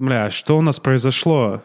[0.00, 1.62] бля, что у нас произошло?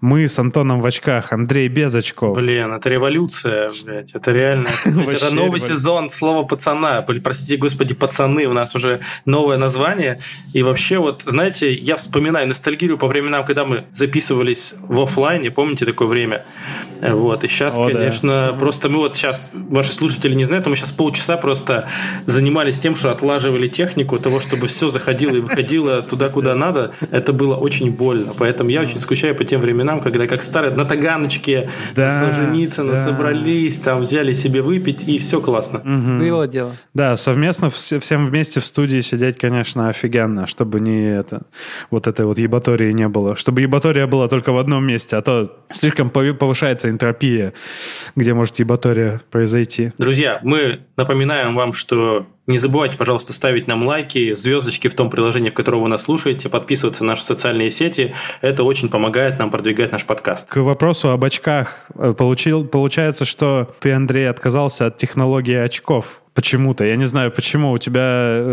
[0.00, 2.36] Мы с Антоном в очках, Андрей без очков.
[2.36, 4.12] Блин, это революция, блядь.
[4.14, 4.68] Это реально.
[4.84, 7.02] Это новый сезон слова пацана.
[7.02, 8.46] Простите, господи, пацаны.
[8.46, 10.20] У нас уже новое название.
[10.52, 15.50] И вообще, вот, знаете, я вспоминаю ностальгию по временам, когда мы записывались в офлайне.
[15.50, 16.44] Помните такое время?
[17.00, 17.44] Вот.
[17.44, 21.88] И сейчас, конечно, просто мы вот сейчас, ваши слушатели не знают, мы сейчас полчаса просто
[22.26, 26.92] занимались тем, что отлаживали технику того, чтобы все заходило и выходило туда, куда надо.
[27.10, 28.34] Это было очень больно.
[28.36, 32.92] Поэтому я очень скучаю по тем временам, временам, когда как старые на Таганочке да, Солженицына
[32.92, 33.04] да.
[33.04, 35.78] собрались, там взяли себе выпить, и все классно.
[35.80, 36.18] Угу.
[36.20, 36.76] Было дело.
[36.94, 41.42] Да, совместно все, всем вместе в студии сидеть, конечно, офигенно, чтобы не это,
[41.90, 43.36] вот этой вот ебатории не было.
[43.36, 47.52] Чтобы ебатория была только в одном месте, а то слишком повышается энтропия,
[48.16, 49.92] где может ебатория произойти.
[49.98, 55.50] Друзья, мы напоминаем вам, что не забывайте, пожалуйста, ставить нам лайки, звездочки в том приложении,
[55.50, 58.14] в котором вы нас слушаете, подписываться на наши социальные сети.
[58.40, 60.48] Это очень помогает нам продвигать наш подкаст.
[60.48, 61.86] К вопросу об очках.
[61.94, 66.22] Э, получил, получается, что ты, Андрей, отказался от технологии очков.
[66.32, 66.84] Почему-то.
[66.84, 67.72] Я не знаю, почему.
[67.72, 68.00] У тебя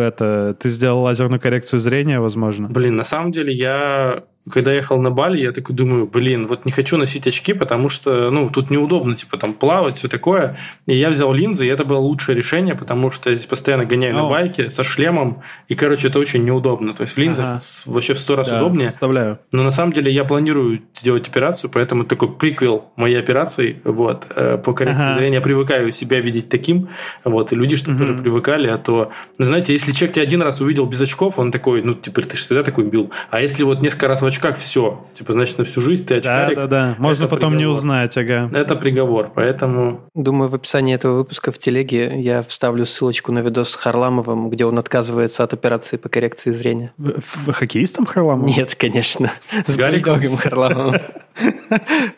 [0.08, 0.58] это...
[0.60, 2.68] Ты сделал лазерную коррекцию зрения, возможно?
[2.68, 6.72] Блин, на самом деле я когда ехал на Бали, я такой думаю, блин, вот не
[6.72, 10.58] хочу носить очки, потому что, ну, тут неудобно, типа, там, плавать, все такое.
[10.86, 14.16] И я взял линзы, и это было лучшее решение, потому что я здесь постоянно гоняю
[14.16, 14.24] О.
[14.24, 16.94] на байке со шлемом, и, короче, это очень неудобно.
[16.94, 17.60] То есть в линзах ага.
[17.88, 18.90] вообще в сто раз да, удобнее.
[18.90, 19.40] Представляю.
[19.52, 24.58] Но на самом деле я планирую сделать операцию, поэтому такой приквел моей операции, вот, э,
[24.64, 25.20] по коррекции ага.
[25.20, 25.36] зрения.
[25.36, 26.90] Я привыкаю себя видеть таким,
[27.24, 28.06] вот, и люди, чтобы угу.
[28.06, 31.82] тоже привыкали, а то, знаете, если человек тебя один раз увидел без очков, он такой,
[31.82, 33.12] ну, типа, ты же всегда такой бил.
[33.32, 35.06] А если вот несколько раз в очках все.
[35.14, 36.56] Типа, значит, на всю жизнь ты очкарик.
[36.56, 36.96] Да, да, да.
[36.98, 37.58] Можно потом приговор.
[37.58, 38.50] не узнать, ага.
[38.54, 40.02] Это приговор, поэтому...
[40.14, 44.66] Думаю, в описании этого выпуска в телеге я вставлю ссылочку на видос с Харламовым, где
[44.66, 46.92] он отказывается от операции по коррекции зрения.
[46.98, 48.48] В, хоккеистом Харламовым?
[48.48, 49.32] Нет, конечно.
[49.68, 51.00] С Гариком Харламовым.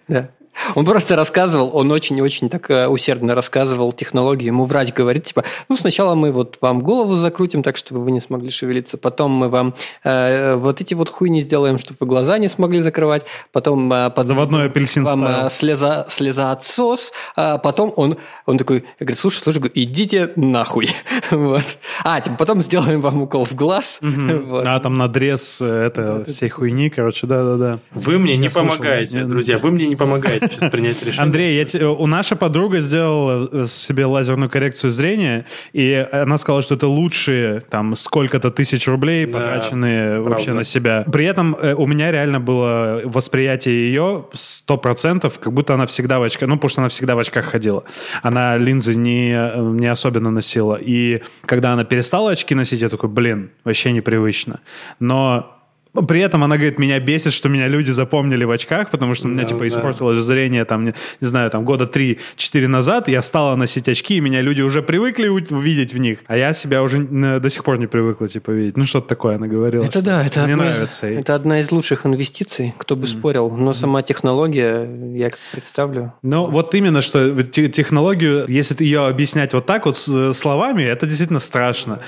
[0.07, 0.29] Да.
[0.75, 4.47] Он просто рассказывал, он очень-очень так э, усердно рассказывал технологию.
[4.47, 8.21] Ему врач говорит, типа, ну, сначала мы вот вам голову закрутим так, чтобы вы не
[8.21, 9.73] смогли шевелиться, потом мы вам
[10.03, 13.91] э, вот эти вот хуйни сделаем, чтобы вы глаза не смогли закрывать, потом...
[13.91, 19.39] Э, под, Заводной апельсин Вам э, слеза, слезоотсос, а потом он, он такой, говорит, слушай,
[19.41, 20.89] слушай, идите нахуй.
[21.31, 21.63] вот.
[22.03, 23.99] А, типа, потом сделаем вам укол в глаз.
[24.01, 24.65] вот.
[24.67, 27.79] А, там надрез э, это всей хуйни, короче, да-да-да.
[27.91, 31.21] Вы мне не помогаете, друзья, вы мне не помогаете сейчас принять решение.
[31.21, 36.61] Андрей, я те, у наша подруга сделала э, себе лазерную коррекцию зрения, и она сказала,
[36.61, 40.29] что это лучшие там сколько-то тысяч рублей, да, потраченные правда.
[40.29, 41.05] вообще на себя.
[41.11, 46.19] При этом э, у меня реально было восприятие ее сто процентов, как будто она всегда
[46.19, 47.83] в очках, ну, потому что она всегда в очках ходила.
[48.21, 50.77] Она линзы не, э, не особенно носила.
[50.79, 54.59] И когда она перестала очки носить, я такой, блин, вообще непривычно.
[54.99, 55.56] Но
[55.93, 59.31] при этом она говорит, меня бесит, что меня люди запомнили в очках, потому что у
[59.31, 59.67] меня, да, типа, да.
[59.67, 64.19] испортилось зрение, там, не, не знаю, там, года 3-4 назад, я стала носить очки, и
[64.19, 67.87] меня люди уже привыкли увидеть в них, а я себя уже до сих пор не
[67.87, 68.77] привыкла, типа, видеть.
[68.77, 69.83] Ну, что-то такое она говорила.
[69.83, 71.07] Это да, это, Мне одна, нравится.
[71.07, 73.19] это одна из лучших инвестиций, кто бы mm.
[73.19, 76.13] спорил, но сама технология, я как представлю.
[76.21, 81.99] Ну, вот именно, что технологию, если ее объяснять вот так вот словами, это действительно страшно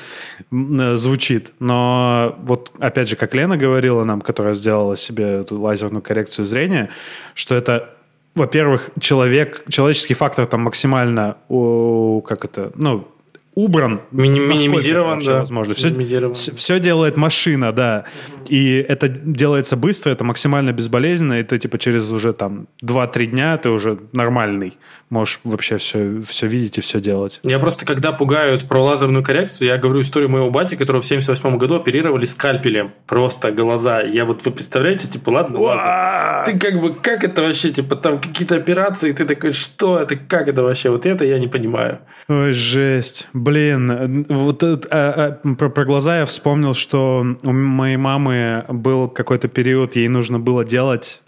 [0.52, 1.52] звучит.
[1.60, 6.46] Но вот, опять же, как Лена говорит, говорила нам, которая сделала себе эту лазерную коррекцию
[6.46, 6.90] зрения,
[7.34, 7.96] что это
[8.36, 13.08] во-первых, человек, человеческий фактор там максимально, о, как это, ну,
[13.56, 14.02] убран.
[14.12, 15.40] Мини- минимизирован, да.
[15.40, 15.74] Возможно.
[15.74, 15.90] Все.
[16.34, 18.06] Все, все делает машина, да.
[18.48, 23.58] И это делается быстро, это максимально безболезненно, и ты типа через уже там 2-3 дня
[23.58, 24.78] ты уже нормальный
[25.10, 27.40] можешь вообще все, все видеть и все делать.
[27.44, 31.58] Я просто, когда пугают про лазерную коррекцию, я говорю историю моего бати, которого в 78
[31.58, 32.92] году оперировали скальпелем.
[33.08, 34.02] Просто глаза.
[34.02, 36.46] Я вот, вы представляете, типа, ладно, лазер.
[36.46, 40.48] Ты как бы, как это вообще, типа, там какие-то операции, ты такой, что это, как
[40.48, 40.90] это вообще?
[40.90, 42.00] Вот это я не понимаю.
[42.28, 43.28] Ой, жесть.
[43.34, 49.48] Блин, вот а, а, про, про глаза я вспомнил, что у моей мамы был какой-то
[49.48, 51.22] период, ей нужно было делать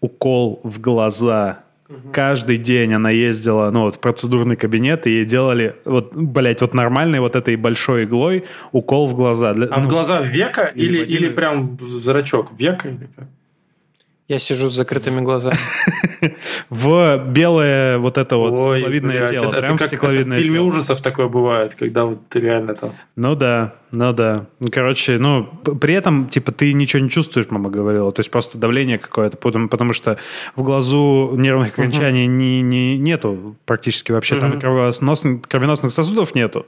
[0.00, 2.10] укол в глаза Угу.
[2.12, 6.74] Каждый день она ездила, ну, вот в процедурный кабинет, и ей делали, вот, блядь, вот
[6.74, 9.54] нормальной вот этой большой иглой укол в глаза.
[9.54, 12.52] Для, а ну, в глаза века или, или, или прям в зрачок?
[12.58, 13.28] Века или как?
[14.28, 15.56] Я сижу с закрытыми глазами.
[16.68, 19.50] В белое вот это вот стекловидное тело.
[19.50, 22.92] Прям стекловидное В фильме ужасов такое бывает, когда вот ты реально там...
[23.16, 24.44] Ну да, ну да.
[24.70, 25.44] Короче, ну,
[25.80, 28.12] при этом, типа, ты ничего не чувствуешь, мама говорила.
[28.12, 30.18] То есть просто давление какое-то, потому, потому что
[30.56, 34.38] в глазу нервных окончаний не, не, нету практически вообще.
[34.38, 36.66] Там кровеносных, кровеносных сосудов нету.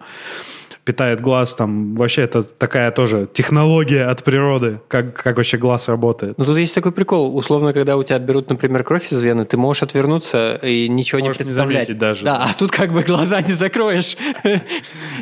[0.84, 6.38] Питает глаз, там вообще это такая тоже технология от природы, как, как вообще глаз работает.
[6.38, 9.56] Ну тут есть такой прикол, условно, когда у тебя берут, например, кровь из вены, ты
[9.56, 11.88] можешь отвернуться и ничего можешь не представлять.
[11.88, 12.24] Не даже.
[12.24, 14.16] Да, а тут как бы глаза не закроешь.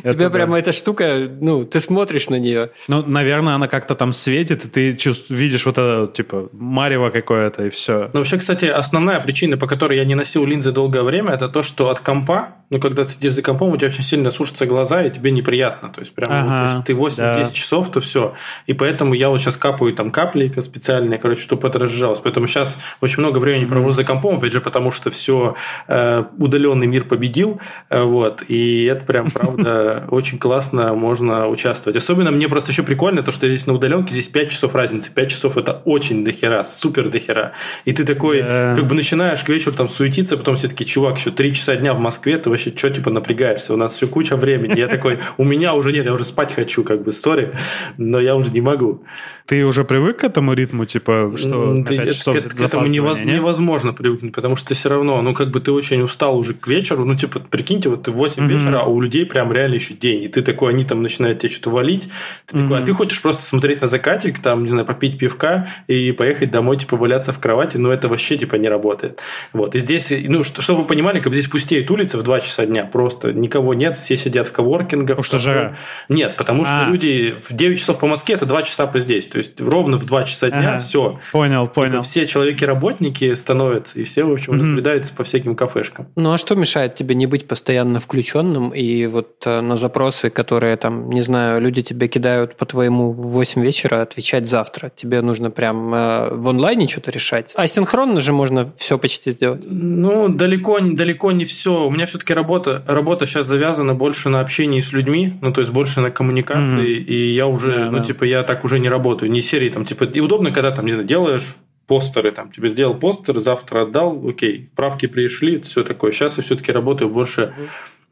[0.03, 2.71] Тебе прямо эта штука, ну, ты смотришь на нее.
[2.89, 7.71] Ну, наверное, она как-то там светит, и ты видишь вот это, типа, марево какое-то, и
[7.71, 8.11] все.
[8.13, 11.63] Ну, вообще, кстати, основная причина, по которой я не носил линзы долгое время, это то,
[11.63, 15.03] что от компа, ну, когда ты сидишь за компом, у тебя очень сильно сушатся глаза,
[15.03, 15.89] и тебе неприятно.
[15.89, 17.51] То есть, прям, ага, вот, ты 8-10 да.
[17.53, 18.35] часов, то все.
[18.67, 22.21] И поэтому я вот сейчас капаю там капли специальные, короче, чтобы это разжалось.
[22.21, 25.57] Поэтому сейчас очень много времени провожу за компом, опять же, потому что все
[25.87, 27.61] э, удаленный мир победил.
[27.89, 28.43] Э, вот.
[28.49, 31.97] И это прям, правда, очень классно можно участвовать.
[31.97, 35.11] Особенно мне просто еще прикольно то, что здесь на удаленке здесь 5 часов разницы.
[35.11, 37.53] 5 часов это очень дохера, супер дохера.
[37.85, 41.31] И ты такой, как бы начинаешь к вечеру там суетиться, потом все таки чувак, еще
[41.31, 43.73] 3 часа дня в Москве, ты вообще что, типа, напрягаешься?
[43.73, 44.79] У нас все куча времени.
[44.79, 47.55] Я такой, у меня уже нет, я уже спать хочу, как бы, сори,
[47.97, 49.05] но я уже не могу.
[49.49, 53.23] Ты уже привык к этому ритму, типа, что на 5 часов к, к этому невоз,
[53.23, 57.07] невозможно привыкнуть, потому что все равно, ну, как бы ты очень устал уже к вечеру,
[57.07, 58.47] ну, типа, прикиньте, вот ты в 8 mm-hmm.
[58.47, 61.51] вечера, а у людей прям реально еще день, и ты такой, они там начинают тебе
[61.51, 62.11] что-то валить,
[62.45, 62.63] ты mm-hmm.
[62.63, 66.51] такой, а ты хочешь просто смотреть на закатик, там, не знаю, попить пивка и поехать
[66.51, 69.19] домой, типа, валяться в кровати, но это вообще, типа, не работает.
[69.55, 72.67] Вот, и здесь, ну, что, чтобы вы понимали, как здесь пустеет улица в 2 часа
[72.67, 75.17] дня, просто никого нет, все сидят в коворкингах.
[75.17, 75.77] Потому что жара?
[76.11, 76.91] Нет, потому что а.
[76.91, 80.05] люди в 9 часов по Москве, это 2 часа по здесь, то есть ровно в
[80.05, 80.79] 2 2 часа дня, ага.
[80.79, 81.19] все.
[81.33, 81.91] Понял, понял.
[81.91, 84.61] Типа, все человеки-работники становятся, и все, в общем, mm-hmm.
[84.61, 86.09] разбредаются по всяким кафешкам.
[86.17, 90.77] Ну, а что мешает тебе не быть постоянно включенным, и вот э, на запросы, которые
[90.77, 94.91] там, не знаю, люди тебе кидают по твоему в 8 вечера, отвечать завтра?
[94.95, 97.53] Тебе нужно прям э, в онлайне что-то решать?
[97.57, 99.63] А синхронно же можно все почти сделать?
[99.65, 101.85] Ну, далеко, далеко не все.
[101.87, 105.73] У меня все-таки работа, работа сейчас завязана больше на общении с людьми, ну, то есть
[105.73, 107.05] больше на коммуникации, mm-hmm.
[107.05, 108.05] и я уже, да, ну, да.
[108.05, 109.28] типа, я так уже не работаю.
[109.29, 112.95] Не серии, там, типа, и удобно, когда там, не знаю, делаешь постеры, там, тебе сделал
[112.95, 116.13] постер, завтра отдал, окей, правки пришли, все такое.
[116.13, 117.55] Сейчас я все-таки работаю больше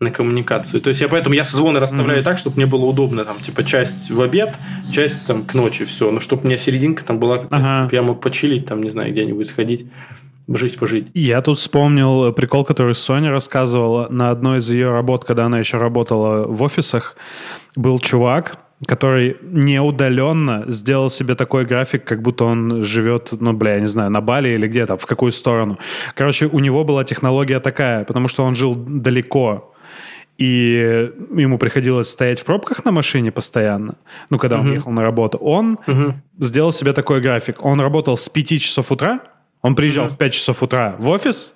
[0.00, 0.80] на коммуникацию.
[0.80, 2.24] То есть я поэтому я созвоны расставляю mm-hmm.
[2.24, 4.58] так, чтобы мне было удобно, там, типа, часть в обед,
[4.92, 6.10] часть там к ночи, все.
[6.10, 7.84] Но чтобы у меня серединка там была, ага.
[7.84, 9.86] чтобы я мог почилить, там, не знаю, где-нибудь сходить
[10.48, 11.08] жить пожить.
[11.14, 15.78] Я тут вспомнил прикол, который Соня рассказывала на одной из ее работ, когда она еще
[15.78, 17.16] работала в офисах.
[17.74, 23.80] Был чувак, который неудаленно сделал себе такой график, как будто он живет, ну, бля, я
[23.80, 25.78] не знаю, на Бали или где-то, в какую сторону.
[26.14, 29.72] Короче, у него была технология такая, потому что он жил далеко,
[30.38, 33.94] и ему приходилось стоять в пробках на машине постоянно,
[34.28, 34.74] ну, когда он uh-huh.
[34.74, 35.38] ехал на работу.
[35.38, 36.12] Он uh-huh.
[36.38, 37.64] сделал себе такой график.
[37.64, 39.20] Он работал с 5 часов утра,
[39.62, 40.14] он приезжал uh-huh.
[40.14, 41.54] в 5 часов утра в офис,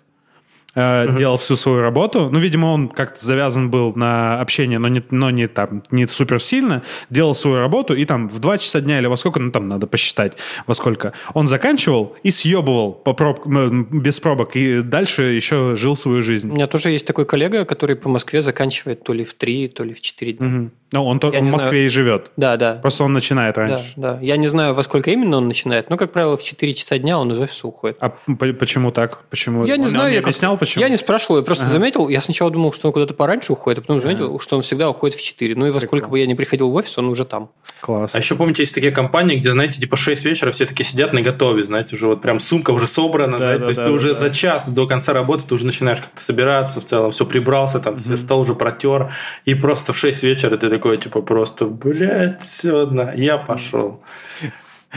[0.72, 1.16] Uh-huh.
[1.18, 2.28] делал всю свою работу.
[2.30, 6.40] Ну, видимо, он как-то завязан был на общение, но не, но не там не супер
[6.40, 6.82] сильно.
[7.10, 9.88] Делал свою работу, и там в 2 часа дня или во сколько, ну, там надо
[9.88, 10.36] посчитать,
[10.66, 11.12] во сколько.
[11.34, 13.44] Он заканчивал и съебывал по проб...
[13.46, 16.50] без пробок, и дальше еще жил свою жизнь.
[16.50, 19.82] У меня тоже есть такой коллега, который по Москве заканчивает то ли в 3, то
[19.82, 20.46] ли в 4 дня.
[20.46, 20.70] Uh-huh.
[20.92, 21.86] Ну, он то, в Москве знаю.
[21.86, 22.30] и живет.
[22.36, 22.74] Да, да.
[22.74, 23.92] Просто он начинает раньше.
[23.96, 24.18] Да, да.
[24.20, 27.18] Я не знаю, во сколько именно он начинает, но, как правило, в 4 часа дня
[27.18, 27.96] он из офиса уходит.
[28.00, 28.10] А
[28.58, 29.22] почему так?
[29.30, 29.64] Почему?
[29.64, 30.06] Я не он, знаю.
[30.06, 30.84] Он я объяснял, почему?
[30.84, 31.72] Я не спрашивал, я просто ага.
[31.72, 32.08] заметил.
[32.08, 34.40] Я сначала думал, что он куда-то пораньше уходит, а потом заметил, ага.
[34.40, 35.54] что он всегда уходит в 4.
[35.56, 36.02] Ну и во Прикольно.
[36.02, 37.50] сколько бы я не приходил в офис, он уже там.
[37.80, 38.14] Класс.
[38.14, 41.22] А еще помните, есть такие компании, где, знаете, типа 6 вечера все таки сидят на
[41.22, 43.90] готове, знаете, уже вот прям сумка уже собрана, да, да, да, то есть да, ты
[43.90, 44.14] да, уже да.
[44.14, 47.94] за час до конца работы ты уже начинаешь как-то собираться в целом, все прибрался, там,
[47.94, 48.02] угу.
[48.02, 49.12] все стол уже протер,
[49.44, 54.02] и просто в 6 вечера ты такой, типа, просто блядь, ладно, я пошел.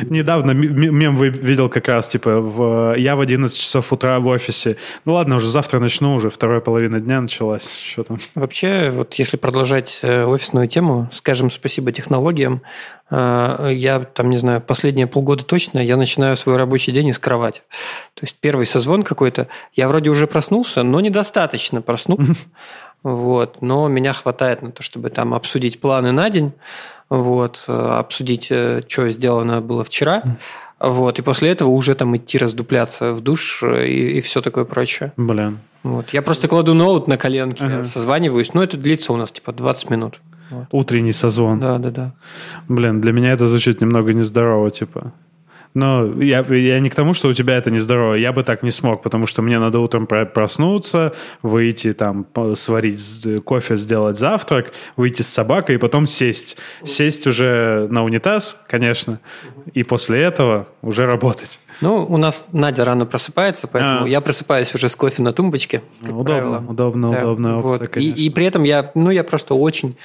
[0.02, 4.78] Недавно мем видел как раз, типа, в, я в 11 часов утра в офисе.
[5.06, 7.78] Ну ладно, уже завтра начну, уже вторая половина дня началась.
[7.78, 8.20] Что там?
[8.34, 12.64] Вообще, вот если продолжать э, офисную тему, скажем спасибо технологиям.
[13.12, 17.62] Э, я там, не знаю, последние полгода точно, я начинаю свой рабочий день из кровати.
[18.16, 22.36] То есть первый созвон какой-то, я вроде уже проснулся, но недостаточно проснулся.
[23.04, 23.62] Вот.
[23.62, 26.54] Но меня хватает на то, чтобы там обсудить планы на день,
[27.10, 30.24] вот, э, обсудить, э, что сделано было вчера.
[30.80, 34.66] Вот, и после этого уже там идти раздупляться в душ э, и, и все такое
[34.66, 35.14] прочее.
[35.16, 35.60] Блин.
[35.84, 36.10] Вот.
[36.10, 37.84] Я просто кладу ноут на коленки, ага.
[37.84, 40.22] созваниваюсь, но это длится у нас типа 20 минут.
[40.50, 40.68] Вот.
[40.72, 41.60] Утренний созвон.
[41.60, 42.12] Да, да, да.
[42.68, 45.14] Блин, для меня это звучит немного нездорово, типа.
[45.74, 48.14] Но я, я не к тому, что у тебя это нездорово.
[48.14, 52.26] Я бы так не смог, потому что мне надо утром проснуться, выйти там,
[52.56, 56.58] сварить кофе, сделать завтрак, выйти с собакой и потом сесть.
[56.84, 59.20] Сесть уже на унитаз, конечно,
[59.74, 61.60] и после этого уже работать.
[61.82, 64.08] Ну, у нас Надя рано просыпается, поэтому а.
[64.10, 65.82] я просыпаюсь уже с кофе на тумбочке.
[66.02, 66.64] Удобно, правило.
[66.68, 67.58] удобно, да, удобно.
[67.58, 67.98] Вот.
[67.98, 69.98] И, и при этом я, ну, я просто очень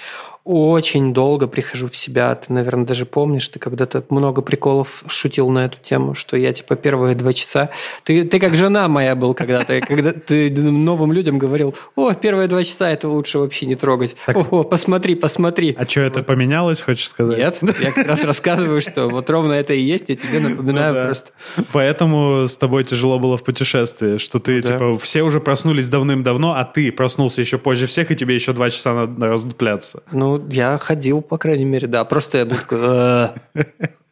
[0.49, 2.35] очень долго прихожу в себя.
[2.35, 6.75] Ты, наверное, даже помнишь, ты когда-то много приколов шутил на эту тему, что я, типа,
[6.75, 7.69] первые два часа...
[8.03, 12.65] Ты, ты как жена моя был когда-то, когда ты новым людям говорил, о, первые два
[12.65, 14.17] часа это лучше вообще не трогать.
[14.25, 14.51] Так...
[14.51, 15.77] О, посмотри, посмотри.
[15.79, 17.37] А что, это поменялось, хочешь сказать?
[17.37, 21.05] Нет, я как раз рассказываю, что вот ровно это и есть, я тебе напоминаю ну
[21.05, 21.33] просто.
[21.73, 26.65] Поэтому с тобой тяжело было в путешествии, что ты, типа, все уже проснулись давным-давно, а
[26.65, 30.03] ты проснулся еще позже всех, и тебе еще два часа надо раздупляться.
[30.11, 32.05] Ну, я ходил, по крайней мере, да.
[32.05, 32.79] Просто я был такой...
[32.81, 33.29] «Э».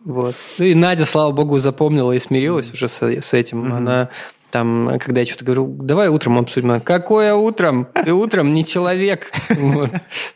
[0.05, 0.37] Вот.
[0.59, 3.73] Ну и Надя, слава богу, запомнила и смирилась уже с, с этим.
[3.73, 4.09] Она
[4.51, 6.81] там, когда я что-то говорю, давай утром обсудим.
[6.81, 7.89] Какое утром?
[8.05, 9.33] Ты утром не человек.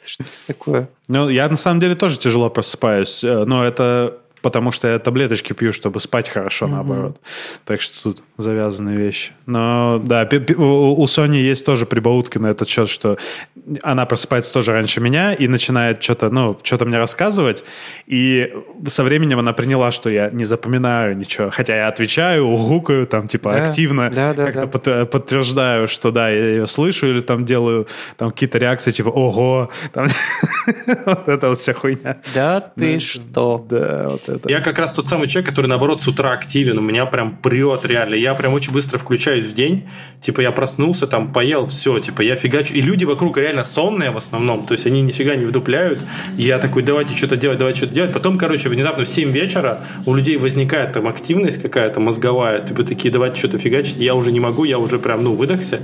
[0.05, 0.89] Что такое?
[1.09, 5.53] Ну, я на самом деле тоже тяжело просыпаюсь, э, но это потому что я таблеточки
[5.53, 6.71] пью, чтобы спать хорошо, mm-hmm.
[6.71, 7.21] наоборот.
[7.65, 9.33] Так что тут завязанные вещи.
[9.47, 13.19] Но да, у Сони есть тоже прибаутки на этот счет, что
[13.83, 17.65] она просыпается тоже раньше меня и начинает что-то, ну, что-то мне рассказывать.
[18.07, 18.53] И
[18.87, 21.51] со временем она приняла, что я не запоминаю ничего.
[21.51, 25.07] Хотя я отвечаю, угукаю, там, типа, да, активно да, да, как-то да.
[25.07, 31.29] подтверждаю, что да, я ее слышу или там делаю там какие-то реакции, типа, ого, вот
[31.29, 32.19] это вот вся хуйня.
[32.35, 33.67] Да ты что?
[33.69, 34.49] Да, вот это.
[34.49, 36.79] Я как раз тот самый человек, который, наоборот, с утра активен.
[36.79, 38.15] У меня прям прет реально.
[38.15, 39.89] Я прям очень быстро включаюсь в день.
[40.21, 41.99] Типа я проснулся, там поел, все.
[41.99, 42.75] Типа я фигачу.
[42.75, 44.67] И люди вокруг реально сонные в основном.
[44.67, 45.99] То есть они нифига не вдупляют.
[46.37, 48.13] Я такой, давайте что-то делать, давайте что-то делать.
[48.13, 52.65] Потом, короче, внезапно в 7 вечера у людей возникает там активность какая-то мозговая.
[52.65, 53.97] Типа такие, давайте что-то фигачить.
[53.97, 55.81] Я уже не могу, я уже прям, ну, выдохся.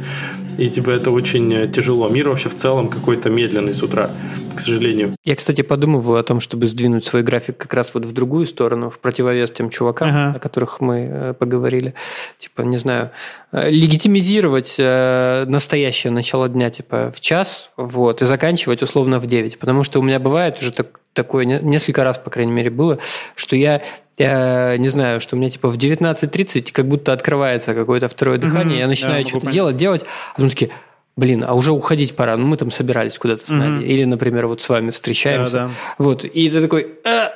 [0.59, 2.09] И типа это очень э, тяжело.
[2.09, 4.11] Мир вообще в целом какой-то медленный с утра,
[4.55, 5.15] к сожалению.
[5.25, 8.91] Я, кстати, подумываю о том, чтобы сдвинуть свой график как раз вот в другую сторону,
[8.91, 10.37] в противовес тем чувакам, ага.
[10.37, 11.95] о которых мы э, поговорили.
[12.37, 13.11] Типа, не знаю,
[13.53, 19.59] э, легитимизировать настоящее начало дня, типа, в час, вот, и заканчивать условно в 9.
[19.59, 22.99] Потому что у меня бывает уже так, такое, несколько раз, по крайней мере, было,
[23.35, 23.83] что я
[24.19, 28.79] я не знаю, что у меня типа в 19.30 как будто открывается какое-то второе дыхание,
[28.79, 30.71] mm-hmm, я начинаю да, что-то делать, делать, а потом такие,
[31.17, 33.93] блин, а уже уходить пора, ну мы там собирались куда-то с Надей, mm-hmm.
[33.93, 35.73] или, например, вот с вами встречаемся, да, да.
[35.99, 37.33] вот, и ты такой, а,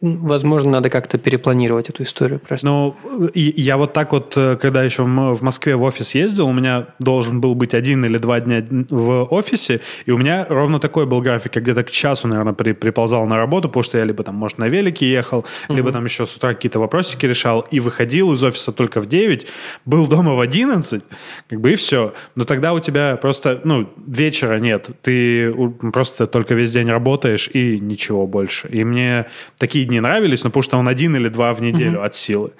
[0.00, 2.66] Возможно, надо как-то перепланировать эту историю просто.
[2.66, 2.96] Ну,
[3.34, 7.40] я вот так вот, э, когда еще в Москве в офис ездил, у меня должен
[7.40, 11.56] был быть один или два дня в офисе, и у меня ровно такой был график.
[11.56, 14.58] Я где-то к часу, наверное, при, приползал на работу, потому что я либо там, может,
[14.58, 15.76] на велике ехал, угу.
[15.76, 19.46] либо там еще с утра какие-то вопросики решал, и выходил из офиса только в 9,
[19.84, 21.02] был дома в 11,
[21.48, 22.14] как бы и все.
[22.36, 24.88] Но тогда у тебя просто, ну, вечера нет.
[25.02, 25.52] Ты
[25.92, 28.68] просто только весь день работаешь и ничего больше.
[28.68, 29.26] И мне
[29.58, 32.06] такие дни нравились, но потому что он один или два в неделю угу.
[32.06, 32.52] от силы.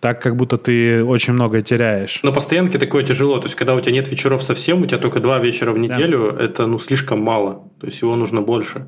[0.00, 2.20] Так как будто ты очень многое теряешь.
[2.22, 3.38] На постоянке такое тяжело.
[3.38, 6.32] То есть, когда у тебя нет вечеров совсем, у тебя только два вечера в неделю,
[6.32, 6.44] да.
[6.44, 7.70] это ну слишком мало.
[7.80, 8.86] То есть, его нужно больше.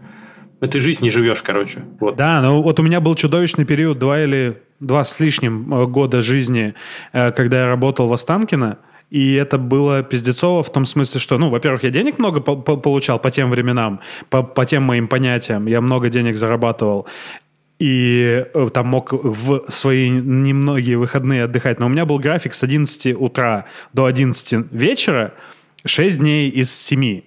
[0.61, 1.81] Ты жизнь не живешь, короче.
[2.01, 2.17] Вот.
[2.17, 6.23] Да, ну вот у меня был чудовищный период, два или два с лишним э, года
[6.23, 6.75] жизни,
[7.13, 8.79] э, когда я работал в Останкино.
[9.11, 13.21] И это было пиздецово в том смысле, что, ну, во-первых, я денег много по получал
[13.21, 15.67] по тем временам, по, по тем моим понятиям.
[15.67, 17.07] Я много денег зарабатывал
[17.79, 21.79] и э, там мог в свои немногие выходные отдыхать.
[21.79, 25.35] Но у меня был график с 11 утра до 11 вечера,
[25.85, 27.23] 6 дней из 7.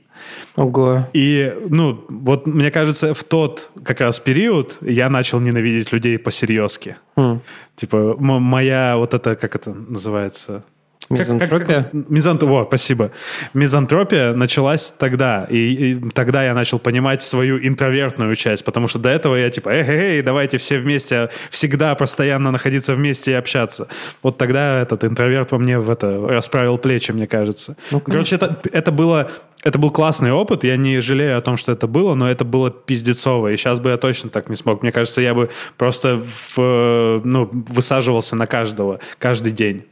[0.55, 1.07] Ого.
[1.13, 6.97] И, ну, вот мне кажется, в тот как раз период я начал ненавидеть людей по-серьезки.
[7.15, 7.39] Mm.
[7.75, 10.63] Типа, моя вот это, как это называется?
[11.09, 11.65] Мизантропия?
[11.65, 12.43] Как, как, мизант...
[12.43, 13.11] Вот, спасибо.
[13.53, 19.09] Мизантропия началась тогда, и, и тогда я начал понимать свою интровертную часть, потому что до
[19.09, 23.87] этого я типа, эй, эй, давайте все вместе, всегда постоянно находиться вместе и общаться.
[24.21, 27.75] Вот тогда этот интроверт во мне в это расправил плечи, мне кажется.
[27.91, 31.73] Ну, Короче, это, это было это был классный опыт, я не жалею о том, что
[31.73, 34.81] это было, но это было пиздецово, и сейчас бы я точно так не смог.
[34.81, 36.21] Мне кажется, я бы просто
[36.55, 39.83] в, ну, высаживался на каждого, каждый день.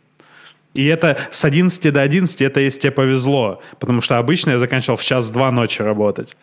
[0.73, 3.61] И это с 11 до 11, это если тебе повезло.
[3.79, 6.37] Потому что обычно я заканчивал в час-два ночи работать.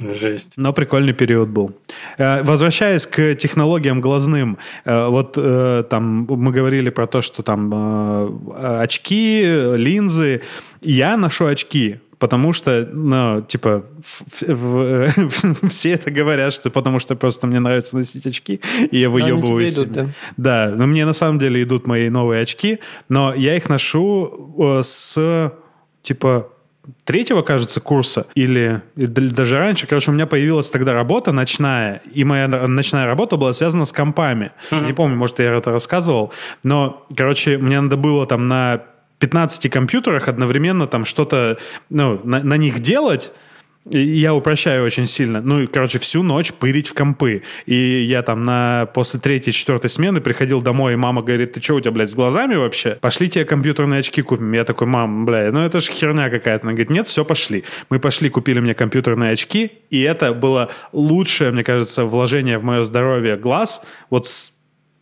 [0.00, 0.52] Жесть.
[0.56, 1.72] Но прикольный период был.
[2.18, 8.44] Э, возвращаясь к технологиям глазным, э, вот э, там мы говорили про то, что там
[8.56, 9.42] очки,
[9.76, 10.42] линзы.
[10.80, 13.84] Я ношу очки, потому что, ну, типа,
[15.68, 18.60] все это говорят, что потому что просто мне нравится носить очки,
[18.90, 19.74] и я выебываюсь.
[19.74, 20.08] идут, да.
[20.36, 25.52] Да, но мне на самом деле идут мои новые очки, но я их ношу с,
[26.02, 26.48] типа,
[27.04, 32.24] третьего, кажется, курса, или, или даже раньше, короче, у меня появилась тогда работа ночная, и
[32.24, 34.52] моя ночная работа была связана с компами.
[34.70, 34.86] Mm-hmm.
[34.86, 36.32] Не помню, может, я это рассказывал,
[36.62, 38.82] но, короче, мне надо было там на
[39.18, 41.58] 15 компьютерах одновременно там что-то,
[41.90, 43.32] ну, на, на них делать,
[43.90, 45.40] я упрощаю очень сильно.
[45.40, 47.42] Ну, короче, всю ночь пырить в компы.
[47.66, 51.74] И я там на после третьей, четвертой смены приходил домой, и мама говорит, ты что,
[51.74, 52.98] у тебя, блядь, с глазами вообще?
[53.00, 54.52] Пошли тебе компьютерные очки купим.
[54.52, 56.64] Я такой, мам, блядь, ну это же херня какая-то.
[56.64, 57.64] Она говорит, нет, все, пошли.
[57.88, 62.82] Мы пошли, купили мне компьютерные очки, и это было лучшее, мне кажется, вложение в мое
[62.82, 63.82] здоровье глаз.
[64.10, 64.52] Вот с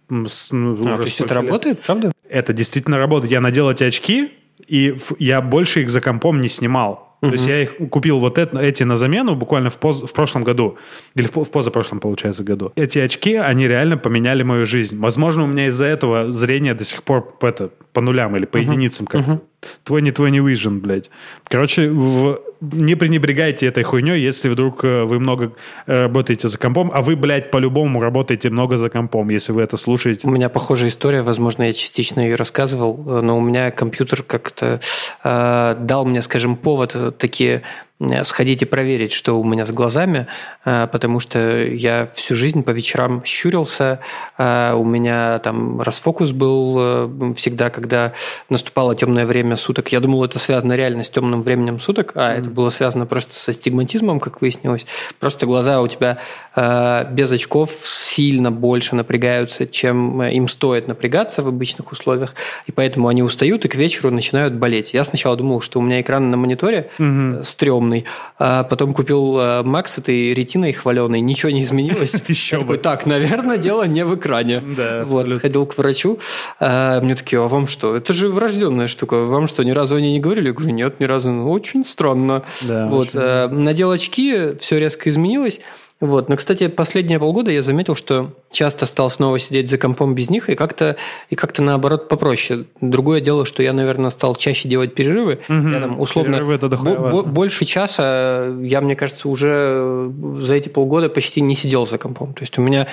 [0.08, 1.42] с, ну, а, то есть это лет.
[1.42, 2.12] работает, правда?
[2.28, 3.32] Это действительно работает.
[3.32, 4.30] Я надел эти очки,
[4.66, 7.06] и я больше их за компом не снимал.
[7.22, 7.30] Угу.
[7.30, 10.44] То есть я их купил вот это, эти на замену буквально в, поз, в прошлом
[10.44, 10.76] году.
[11.14, 12.72] Или в, в позапрошлом, получается, году.
[12.76, 14.98] Эти очки, они реально поменяли мою жизнь.
[14.98, 18.66] Возможно, у меня из-за этого зрение до сих пор это, по нулям или по угу.
[18.66, 19.06] единицам.
[19.06, 19.42] Как угу.
[19.87, 21.11] 2020 Vision, блядь.
[21.49, 22.40] Короче, в...
[22.61, 25.52] не пренебрегайте этой хуйней, если вдруг э, вы много
[25.87, 29.76] э, работаете за компом, а вы, блядь, по-любому работаете много за компом, если вы это
[29.76, 30.26] слушаете.
[30.26, 34.80] У меня похожая история, возможно, я частично ее рассказывал, э, но у меня компьютер как-то
[35.25, 37.62] э, дал мне, скажем, повод такие
[37.98, 40.26] Э, сходите проверить, что у меня с глазами,
[40.64, 44.00] э, потому что я всю жизнь по вечерам щурился,
[44.36, 48.12] э, у меня там расфокус был всегда, когда
[48.50, 49.88] наступало темное время суток.
[49.92, 52.38] Я думал, это связано реально с темным временем суток, а mm-hmm.
[52.38, 54.84] это было связано просто со стигматизмом, как выяснилось.
[55.18, 56.18] Просто глаза у тебя
[56.54, 62.34] без очков сильно больше напрягаются, чем им стоит напрягаться в обычных условиях,
[62.66, 64.94] и поэтому они устают и к вечеру начинают болеть.
[64.94, 67.44] Я сначала думал, что у меня экран на мониторе mm-hmm.
[67.44, 68.05] стрёмный, огромный.
[68.38, 72.14] А потом купил э, Макс этой ретиной хваленой, ничего не изменилось.
[72.28, 72.76] Еще бы.
[72.76, 74.62] Так, наверное, дело не в экране.
[74.76, 76.19] Да, Вот, сходил к врачу.
[76.61, 77.97] А, мне такие, а вам что?
[77.97, 79.25] Это же врожденная штука.
[79.25, 80.49] Вам что, ни разу они не говорили?
[80.49, 81.31] Я говорю, нет, ни разу.
[81.31, 82.43] Ну, очень странно.
[82.62, 83.11] Вот.
[83.14, 85.61] Э, надел очки, все резко изменилось.
[86.00, 86.28] Вот.
[86.28, 90.50] Но, кстати, последние полгода я заметил, что часто стал снова сидеть за компом без них,
[90.50, 90.96] и как-то,
[91.30, 92.64] и как-то наоборот попроще.
[92.80, 95.40] Другое дело, что я, наверное, стал чаще делать перерывы.
[95.48, 95.68] Угу.
[95.68, 100.10] Я там условно перерывы это бо- больше часа я, мне кажется, уже
[100.40, 102.34] за эти полгода почти не сидел за компом.
[102.34, 102.86] То есть у меня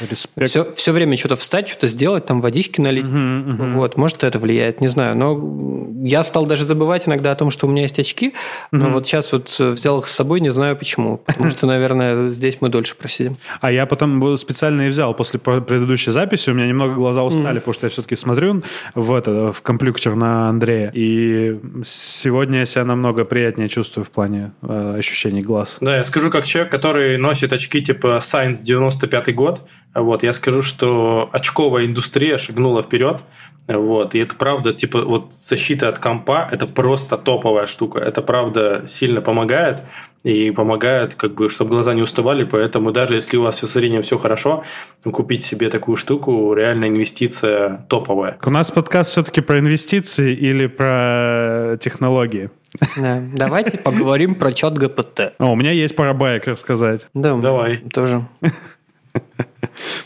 [0.45, 3.07] все, все время что-то встать, что-то сделать, там водички налить.
[3.07, 3.77] Угу, угу.
[3.79, 3.97] Вот.
[3.97, 5.15] Может, это влияет, не знаю.
[5.17, 8.33] Но я стал даже забывать иногда о том, что у меня есть очки.
[8.71, 11.17] Но вот сейчас вот взял их с собой, не знаю почему.
[11.17, 13.37] Потому что, наверное, здесь мы дольше дольше просидим.
[13.61, 17.59] А я потом специально и взял после предыдущей записи, у меня немного глаза устали, mm.
[17.59, 18.63] потому что я все-таки смотрю
[18.95, 24.51] в, это, в комплюктер на Андрея, и сегодня я себя намного приятнее чувствую в плане
[24.61, 25.77] э, ощущений глаз.
[25.81, 29.61] Да, я скажу как человек, который носит очки типа Science 95 год,
[29.93, 33.23] вот, я скажу, что очковая индустрия шагнула вперед,
[33.67, 37.99] вот, и это правда, типа, вот защита от компа– это просто топовая штука.
[37.99, 39.83] Это правда сильно помогает
[40.23, 42.43] и помогает, как бы, чтобы глаза не уставали.
[42.45, 44.63] Поэтому даже если у вас все с зрением все хорошо,
[45.03, 48.37] купить себе такую штуку– реально инвестиция топовая.
[48.43, 52.49] У нас подкаст все-таки про инвестиции или про технологии?
[52.97, 53.21] Да.
[53.33, 55.33] Давайте поговорим про чат ГПТ.
[55.37, 57.07] О, у меня есть пара баек рассказать.
[57.13, 57.77] Да, давай.
[57.77, 58.25] Тоже.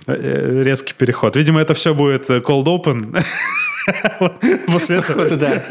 [0.06, 1.36] Э, резкий переход.
[1.36, 3.24] Видимо, это все будет cold open.
[4.72, 5.30] После этого.
[5.30, 5.64] Да.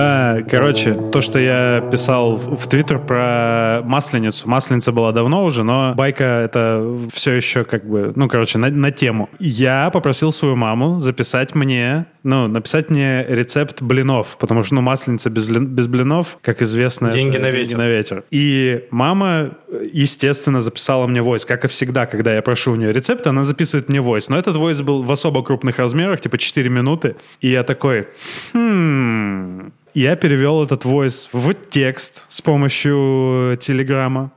[0.00, 4.48] А, короче, то, что я писал в Твиттер про Масленицу.
[4.48, 8.92] Масленица была давно уже, но байка это все еще как бы, ну, короче, на, на
[8.92, 9.28] тему.
[9.40, 15.30] Я попросил свою маму записать мне, ну, написать мне рецепт блинов, потому что, ну, Масленица
[15.30, 17.78] без, без блинов, как известно, деньги, на, деньги ветер.
[17.78, 18.24] на ветер.
[18.30, 19.50] И мама,
[19.92, 23.88] естественно, записала мне войс, как и всегда, когда я прошу у нее рецепт, она записывает
[23.88, 24.28] мне войс.
[24.28, 27.16] Но этот войс был в особо крупных размерах, типа 4 минуты.
[27.40, 28.06] И я такой,
[28.52, 34.30] хм, я перевел этот voice в текст с помощью Телеграма.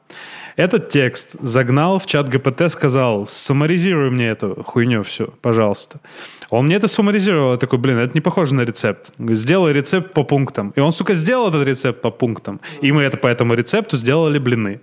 [0.58, 6.02] Этот текст загнал в чат ГПТ, сказал, суммаризируй мне эту хуйню всю, пожалуйста.
[6.50, 9.14] Он мне это суммаризировал, я такой, блин, это не похоже на рецепт.
[9.18, 10.74] Сделай рецепт по пунктам.
[10.76, 12.60] И он, сука, сделал этот рецепт по пунктам.
[12.82, 14.82] И мы это по этому рецепту сделали блины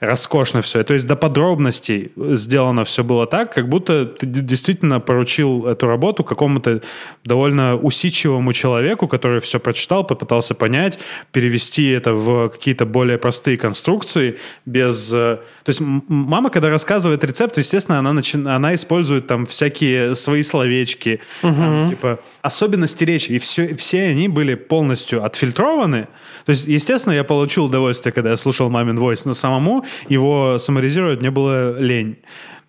[0.00, 0.82] роскошно все.
[0.82, 6.24] То есть до подробностей сделано все было так, как будто ты действительно поручил эту работу
[6.24, 6.80] какому-то
[7.24, 10.98] довольно усидчивому человеку, который все прочитал, попытался понять,
[11.32, 15.12] перевести это в какие-то более простые конструкции без...
[15.12, 18.38] Э, то есть мама, когда рассказывает рецепт, естественно, она, начи...
[18.38, 21.54] она использует там всякие свои словечки, угу.
[21.54, 26.08] там, типа особенности речи, и все, все они были полностью отфильтрованы.
[26.46, 31.20] То есть, естественно, я получил удовольствие, когда я слушал мамин войс, но самому его саморизировать
[31.20, 32.18] мне было лень.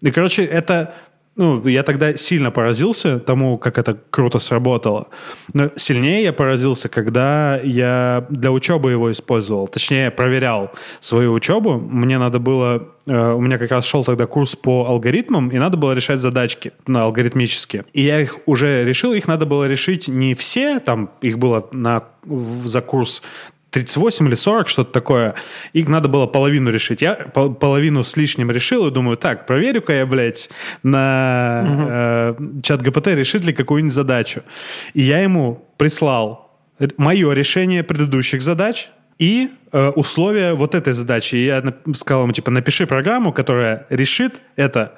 [0.02, 0.94] И, короче, это
[1.38, 5.08] ну, я тогда сильно поразился тому, как это круто сработало.
[5.54, 9.68] Но сильнее я поразился, когда я для учебы его использовал.
[9.68, 11.80] Точнее, проверял свою учебу.
[11.80, 12.90] Мне надо было...
[13.08, 16.74] Э, у меня как раз шел тогда курс по алгоритмам, и надо было решать задачки
[16.86, 17.86] на ну, алгоритмические.
[17.94, 22.04] И я их уже решил, их надо было решить не все, там их было на,
[22.26, 23.22] за курс
[23.72, 25.34] 38 или 40, что-то такое.
[25.74, 27.02] Их надо было половину решить.
[27.02, 30.50] Я половину с лишним решил и думаю, так, проверю-ка я, блядь,
[30.84, 32.50] на угу.
[32.52, 34.44] э, чат ГПТ, решит ли какую-нибудь задачу.
[34.94, 36.52] И я ему прислал
[36.98, 41.36] мое решение предыдущих задач и э, условия вот этой задачи.
[41.36, 44.96] И я сказал ему, типа, напиши программу, которая решит это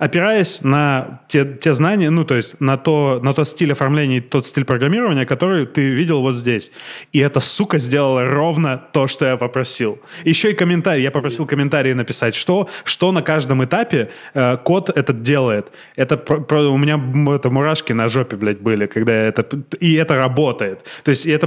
[0.00, 4.46] опираясь на те, те знания, ну, то есть на то, на тот стиль оформления, тот
[4.46, 6.72] стиль программирования, который ты видел вот здесь.
[7.12, 10.00] И эта сука сделала ровно то, что я попросил.
[10.24, 11.02] Еще и комментарий.
[11.02, 15.70] Я попросил комментарии написать, что, что на каждом этапе э, код этот делает.
[15.96, 16.98] Это про, про, у меня
[17.34, 19.46] это мурашки на жопе, блядь, были, когда это...
[19.80, 20.80] И это работает.
[21.04, 21.46] То есть это,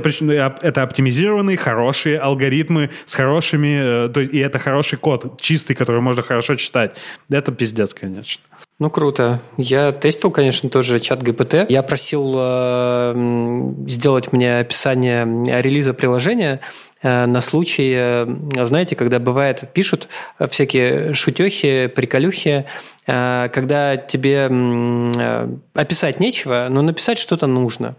[0.61, 4.05] это оптимизированные, хорошие алгоритмы с хорошими...
[4.05, 6.95] Э, то, и это хороший код, чистый, который можно хорошо читать.
[7.31, 8.42] Это пиздец, конечно.
[8.79, 9.41] Ну, круто.
[9.57, 11.69] Я тестил, конечно, тоже чат ГПТ.
[11.69, 15.25] Я просил э, сделать мне описание
[15.61, 16.59] релиза приложения
[17.03, 20.07] на случай, э, знаете, когда бывает, пишут
[20.49, 22.65] всякие шутехи, приколюхи,
[23.05, 27.95] э, когда тебе э, описать нечего, но написать что-то нужно.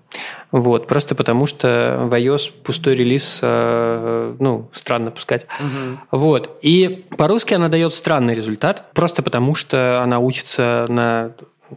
[0.50, 5.46] Вот, просто потому что в iOS пустой релиз, э, ну, странно пускать.
[5.58, 6.18] Угу.
[6.18, 6.58] Вот.
[6.62, 11.32] И по-русски она дает странный результат, просто потому что она учится на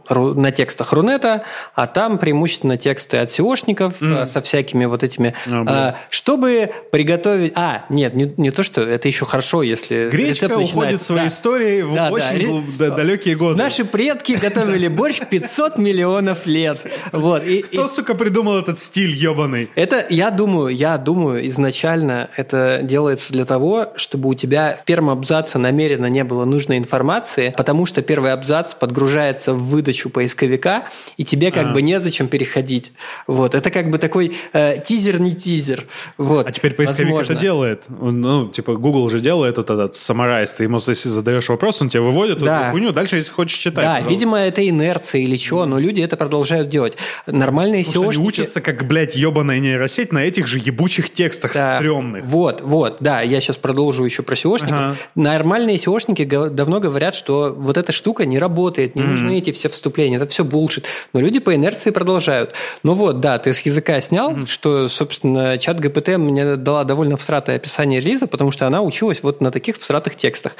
[0.08, 4.26] на текстах Рунета, а там преимущественно тексты от SEOшников mm.
[4.26, 5.34] со всякими вот этими...
[5.46, 7.52] Oh, а, чтобы приготовить...
[7.54, 10.08] А, нет, не, не то, что это еще хорошо, если...
[10.10, 11.26] Гречка уходит своей да.
[11.28, 12.90] историей в да, очень да.
[12.90, 13.58] далекие годы.
[13.58, 16.84] Наши предки готовили борщ 500 миллионов лет.
[17.12, 17.44] Вот.
[17.44, 17.88] И, Кто, и...
[17.88, 19.70] сука, придумал этот стиль ебаный?
[19.74, 25.10] Это, я думаю, я думаю, изначально это делается для того, чтобы у тебя в первом
[25.10, 30.84] абзаце намеренно не было нужной информации, потому что первый абзац подгружается в выдачу выдачу поисковика,
[31.16, 31.72] и тебе как а.
[31.72, 32.92] бы незачем переходить.
[33.26, 33.54] Вот.
[33.54, 35.86] Это как бы такой э, тизер, не тизер.
[36.18, 36.46] Вот.
[36.46, 37.32] А теперь поисковик Возможно.
[37.32, 37.84] это делает.
[37.88, 40.52] ну, типа, Google уже делает вот этот саморайз.
[40.52, 42.62] Ты ему, если задаешь вопрос, он тебе выводит да.
[42.62, 43.84] эту хуйню, дальше, если хочешь читать.
[43.84, 44.10] Да, пожалуйста.
[44.10, 46.96] видимо, это инерция или что, но люди это продолжают делать.
[47.26, 48.16] Нормальные Потому SEOшники...
[48.16, 51.76] они учатся, как, блядь, ебаная нейросеть на этих же ебучих текстах да.
[51.76, 52.24] стрёмных.
[52.26, 54.72] Вот, вот, да, я сейчас продолжу еще про SEOшников.
[54.72, 54.96] Ага.
[55.14, 59.06] Нормальные SEOшники давно говорят, что вот эта штука не работает, не mm.
[59.06, 60.84] нужны эти все вступления, это все булшит.
[61.12, 62.52] Но люди по инерции продолжают.
[62.82, 64.46] Ну вот, да, ты с языка снял, mm-hmm.
[64.46, 69.40] что, собственно, чат ГПТ мне дала довольно всратое описание релиза, потому что она училась вот
[69.40, 70.52] на таких всратых текстах.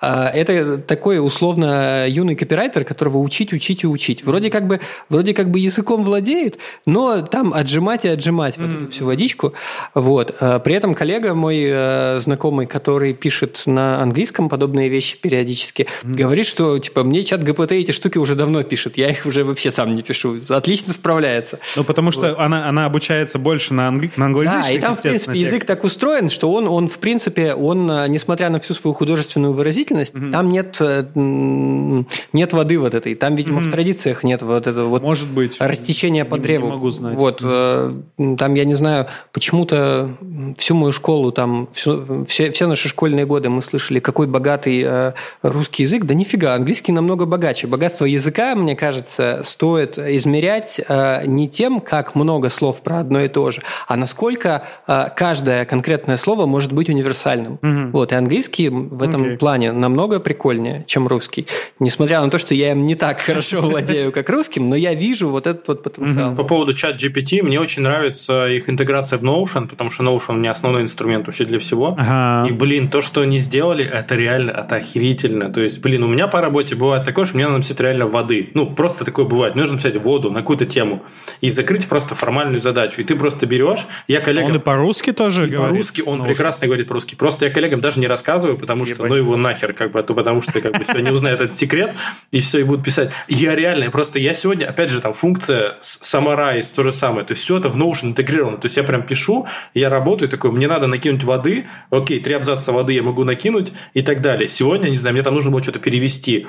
[0.00, 4.24] А, это такой условно юный копирайтер, которого учить, учить и учить.
[4.24, 8.66] Вроде как бы, вроде как бы языком владеет, но там отжимать и отжимать mm-hmm.
[8.66, 9.52] вот эту всю водичку.
[9.94, 10.34] Вот.
[10.40, 16.14] А, при этом коллега мой э, знакомый, который пишет на английском подобные вещи периодически, mm-hmm.
[16.14, 19.70] говорит, что типа мне чат ГПТ эти штуки уже давно пишет я их уже вообще
[19.70, 20.40] сам не пишу.
[20.48, 21.58] Отлично справляется.
[21.76, 22.38] Ну, потому что вот.
[22.38, 24.10] она, она обучается больше на, англи...
[24.16, 25.52] на англоязычных, Да, и там, в принципе, текст.
[25.52, 29.52] язык так устроен, что он, он в принципе, он, э, несмотря на всю свою художественную
[29.52, 30.30] выразительность, угу.
[30.30, 33.14] там нет, э, нет воды вот этой.
[33.14, 33.68] Там, видимо, угу.
[33.68, 35.60] в традициях нет вот этого вот Может быть.
[35.60, 36.66] растечения по древу.
[36.66, 37.14] Не могу знать.
[37.14, 37.42] Вот.
[37.42, 38.36] Угу.
[38.36, 40.10] Там, я не знаю, почему-то
[40.58, 45.12] всю мою школу, там, всю, все, все наши школьные годы мы слышали, какой богатый
[45.42, 46.04] русский язык.
[46.04, 47.66] Да нифига, английский намного богаче.
[47.66, 53.28] Богатство языка, мне кажется, стоит измерять э, не тем, как много слов про одно и
[53.28, 57.58] то же, а насколько э, каждое конкретное слово может быть универсальным.
[57.62, 57.90] Угу.
[57.92, 59.38] Вот, и английский в этом okay.
[59.38, 61.46] плане намного прикольнее, чем русский.
[61.78, 65.28] Несмотря на то, что я им не так хорошо владею, как русским, но я вижу
[65.28, 66.34] вот этот вот потенциал.
[66.34, 70.48] По поводу чат GPT, мне очень нравится их интеграция в Notion, потому что Notion не
[70.48, 71.96] основной инструмент вообще для всего.
[71.98, 72.48] Ага.
[72.48, 75.52] И, блин, то, что они сделали, это реально, это охерительно.
[75.52, 78.31] То есть, блин, у меня по работе бывает такое, что мне надо написать реально воды.
[78.54, 79.54] Ну, просто такое бывает.
[79.54, 81.02] Нужно взять воду на какую-то тему
[81.40, 83.00] и закрыть просто формальную задачу.
[83.00, 84.50] И ты просто берешь, я коллегам...
[84.50, 85.70] Он и по-русски тоже и говорит?
[85.70, 87.14] по-русски, он ну, прекрасно говорит по-русски.
[87.14, 90.14] Просто я коллегам даже не рассказываю, потому что, ну его нахер, как бы, а то
[90.14, 91.94] потому что как бы все, не узнают этот секрет,
[92.30, 93.12] и все, и будут писать.
[93.28, 97.42] Я реально, просто я сегодня, опять же, там функция Summarize, то же самое, то есть
[97.42, 98.58] все это в Notion интегрировано.
[98.58, 102.72] То есть я прям пишу, я работаю, такой, мне надо накинуть воды, окей, три абзаца
[102.72, 104.48] воды я могу накинуть и так далее.
[104.48, 106.46] Сегодня, не знаю, мне там нужно было что-то перевести.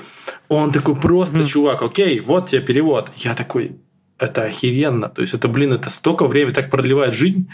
[0.50, 1.48] Он такой просто, mm.
[1.73, 3.09] Чувак, окей, вот тебе перевод.
[3.17, 3.77] Я такой,
[4.17, 5.09] это охеренно.
[5.09, 7.47] То есть это, блин, это столько времени, так продлевает жизнь.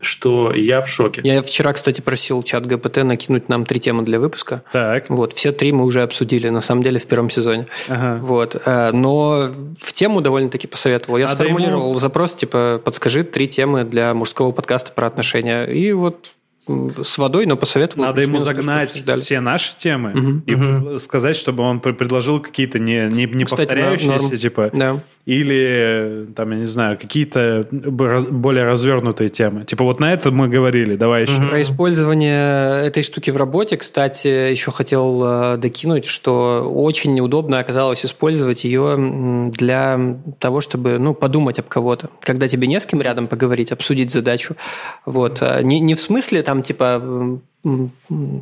[0.00, 1.22] что я в шоке.
[1.24, 4.62] Я вчера, кстати, просил чат ГПТ накинуть нам три темы для выпуска.
[4.72, 5.08] Так.
[5.08, 7.66] Вот, все три мы уже обсудили, на самом деле, в первом сезоне.
[7.88, 8.18] Ага.
[8.20, 8.60] Вот.
[8.64, 11.18] Э, но в тему довольно-таки посоветовал.
[11.18, 11.98] Я Надо сформулировал ему...
[11.98, 15.64] запрос, типа, подскажи три темы для мужского подкаста про отношения.
[15.64, 16.34] И вот
[16.66, 18.06] с водой, но посоветовал.
[18.06, 20.42] Надо ему загнать все наши темы угу.
[20.46, 20.98] и угу.
[20.98, 24.70] сказать, чтобы он предложил какие-то не, не, не Кстати, повторяющиеся, типа.
[24.72, 29.64] Да или, там, я не знаю, какие-то более развернутые темы.
[29.64, 31.36] Типа вот на это мы говорили, давай еще.
[31.48, 38.04] Про использование этой штуки в работе, кстати, еще хотел э, докинуть, что очень неудобно оказалось
[38.04, 42.10] использовать ее для того, чтобы, ну, подумать об кого-то.
[42.20, 44.56] Когда тебе не с кем рядом поговорить, обсудить задачу.
[45.06, 45.38] Вот.
[45.40, 47.40] А не, не в смысле, там, типа,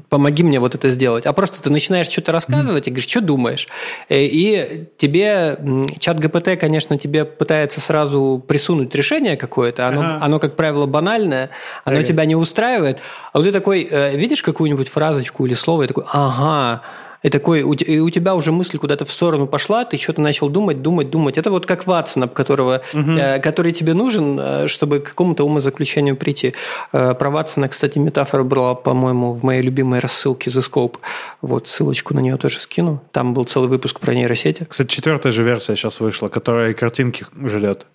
[0.09, 1.27] помоги мне вот это сделать.
[1.27, 3.69] А просто ты начинаешь что-то рассказывать и говоришь, что думаешь.
[4.09, 5.59] Э, и тебе
[6.01, 9.87] чат ГПТ, конечно, тебе пытается сразу присунуть решение какое-то.
[9.87, 10.19] Оно, ага.
[10.25, 11.51] оно как правило, банальное,
[11.85, 12.07] оно ага.
[12.07, 13.01] тебя не устраивает.
[13.33, 16.83] А вот ты такой, э, видишь какую-нибудь фразочку или слово, и такой, ага,
[17.23, 20.83] и такой, и у тебя уже мысль куда-то в сторону пошла, ты что-то начал думать,
[20.83, 21.39] думать, думать.
[21.39, 23.13] Это вот как Ватсон, которого, угу.
[23.13, 26.55] э, который тебе нужен, э, чтобы к какому-то умозаключению прийти.
[26.93, 30.97] Э, про Ватсона, кстати, метафора была, по-моему, в моей любимой рассылке The Scope.
[31.41, 33.03] Вот, ссылочку на нее тоже скину.
[33.13, 34.67] Там был целый выпуск про нейросети.
[34.69, 37.87] Кстати, четвертая же версия сейчас вышла, которая картинки жрет.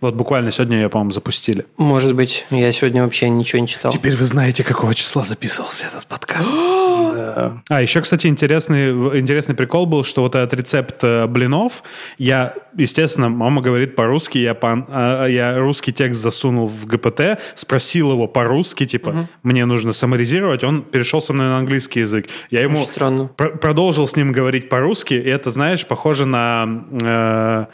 [0.00, 1.64] Вот буквально сегодня ее, по-моему, запустили.
[1.76, 2.44] Может быть.
[2.50, 3.92] Я сегодня вообще ничего не читал.
[3.92, 6.48] Теперь вы знаете, какого числа записывался этот подкаст.
[7.68, 11.82] А, еще, кстати, интересный, интересный прикол был, что вот этот рецепт э, блинов,
[12.18, 18.12] я, естественно, мама говорит по-русски, я, по, а, я русский текст засунул в ГПТ, спросил
[18.12, 19.28] его по-русски, типа, угу.
[19.42, 22.28] мне нужно саморизировать, он перешел со мной на английский язык.
[22.50, 22.78] Я ему.
[23.28, 26.84] Пр- продолжил с ним говорить по-русски, и это, знаешь, похоже на...
[27.02, 27.66] Э,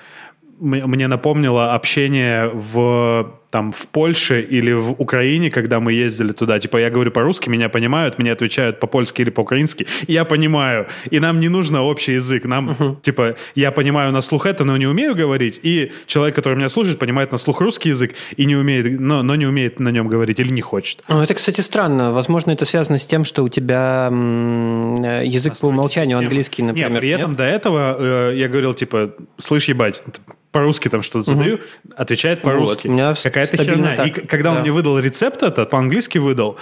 [0.60, 6.76] мне напомнило общение в там в Польше или в Украине, когда мы ездили туда, типа
[6.78, 11.48] я говорю по-русски, меня понимают, мне отвечают по-польски или по-украински, я понимаю, и нам не
[11.48, 13.00] нужно общий язык, нам uh-huh.
[13.02, 16.98] типа я понимаю на слух это, но не умею говорить, и человек, который меня слушает,
[16.98, 20.40] понимает на слух русский язык и не умеет, но, но не умеет на нем говорить
[20.40, 21.02] или не хочет.
[21.08, 22.12] Ну, это, кстати, странно.
[22.12, 26.24] Возможно, это связано с тем, что у тебя э, язык Настройки по умолчанию системы.
[26.24, 26.90] английский, например.
[26.90, 27.38] Нет, при этом нет?
[27.38, 27.96] до этого
[28.30, 30.02] э, я говорил типа, слышь, ебать,
[30.50, 31.62] по-русски там что-то задаю, угу.
[31.96, 32.88] отвечает по-русски.
[32.88, 32.96] Вот,
[33.46, 33.96] Какая-то херня.
[33.96, 34.06] Так.
[34.06, 34.56] И когда да.
[34.56, 36.56] он мне выдал рецепт этот, по-английски выдал,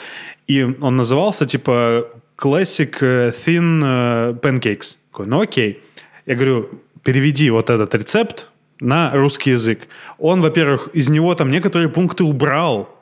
[0.46, 4.96] и он назывался типа Classic э, Thin э, Pancakes.
[5.10, 5.82] Такой, ну окей.
[6.26, 6.70] Я говорю,
[7.02, 9.88] переведи вот этот рецепт на русский язык.
[10.18, 12.94] Он, во-первых, из него там некоторые пункты убрал,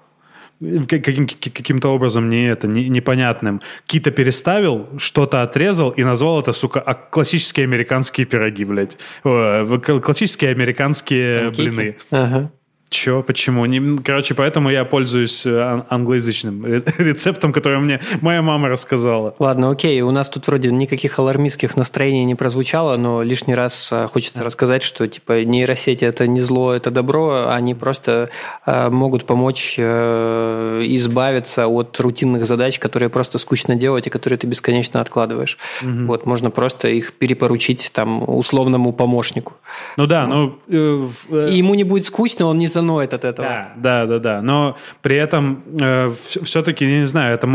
[0.88, 3.60] каким, каким-то образом не это, не, непонятным.
[3.86, 8.96] Какие-то переставил, что-то отрезал и назвал это, сука, а классические американские пироги, блядь.
[9.22, 11.60] Классические американские Панкейки.
[11.60, 11.96] блины.
[12.10, 12.52] Ага.
[12.94, 13.66] Че, почему?
[13.66, 16.64] Не, короче, поэтому я пользуюсь э, англоязычным
[16.98, 19.34] рецептом, который мне моя мама рассказала.
[19.40, 24.06] Ладно, окей, у нас тут вроде никаких алармистских настроений не прозвучало, но лишний раз э,
[24.12, 28.30] хочется рассказать, что типа нейросети это не зло, это добро, они просто
[28.64, 34.46] э, могут помочь э, избавиться от рутинных задач, которые просто скучно делать и которые ты
[34.46, 35.58] бесконечно откладываешь.
[35.82, 36.06] Угу.
[36.06, 39.54] Вот, можно просто их перепоручить там условному помощнику.
[39.96, 40.58] Ну да, ну...
[40.68, 41.50] Э, э...
[41.50, 43.48] И ему не будет скучно, он не заноет от этого.
[43.48, 44.42] Да, да, да, да.
[44.42, 46.10] Но при этом э,
[46.42, 47.46] все-таки, я не знаю, это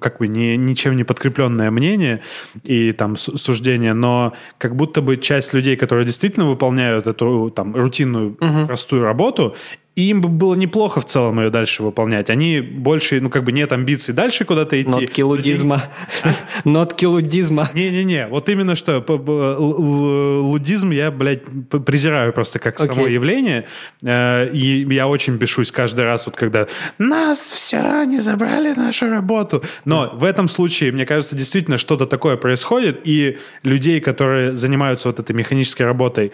[0.00, 2.20] как бы не, ничем не подкрепленное мнение
[2.64, 8.36] и там суждение, но как будто бы часть людей, которые действительно выполняют эту там рутинную
[8.40, 8.66] угу.
[8.66, 9.54] простую работу,
[9.96, 12.28] им бы было неплохо в целом ее дальше выполнять.
[12.28, 14.90] Они больше, ну, как бы нет амбиций дальше куда-то идти.
[14.90, 15.82] Нотки лудизма.
[16.64, 17.70] Нотки лудизма.
[17.72, 19.02] Не-не-не, вот именно что,
[20.42, 21.42] лудизм я, блядь,
[21.86, 23.64] презираю просто как само явление.
[24.02, 26.66] Э, и я очень бешусь каждый раз, вот когда
[26.98, 29.62] нас все, не забрали нашу работу.
[29.86, 35.20] Но в этом случае, мне кажется, действительно что-то такое происходит, и людей, которые занимаются вот
[35.20, 36.32] этой механической работой,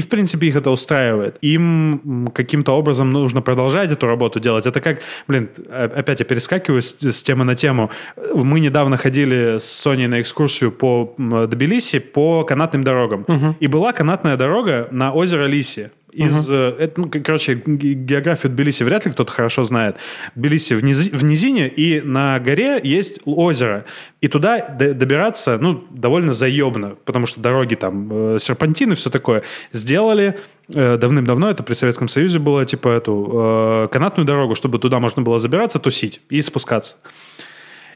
[0.00, 1.36] и, в принципе, их это устраивает.
[1.42, 4.64] Им каким-то образом нужно продолжать эту работу делать.
[4.64, 7.90] Это как, блин, опять я перескакиваю с, с темы на тему.
[8.34, 13.26] Мы недавно ходили с Соней на экскурсию по Тбилиси по канатным дорогам.
[13.28, 13.56] Угу.
[13.60, 16.54] И была канатная дорога на озеро Лиси из, угу.
[16.54, 19.96] это, ну, короче, географию Тбилиси вряд ли кто-то хорошо знает.
[20.34, 23.84] Тбилиси в, низ, в низине, и на горе есть озеро.
[24.20, 29.42] И туда добираться, ну, довольно заебно, потому что дороги там, э, серпантины, все такое.
[29.72, 34.98] Сделали э, давным-давно, это при Советском Союзе было, типа, эту э, канатную дорогу, чтобы туда
[34.98, 36.96] можно было забираться, тусить и спускаться.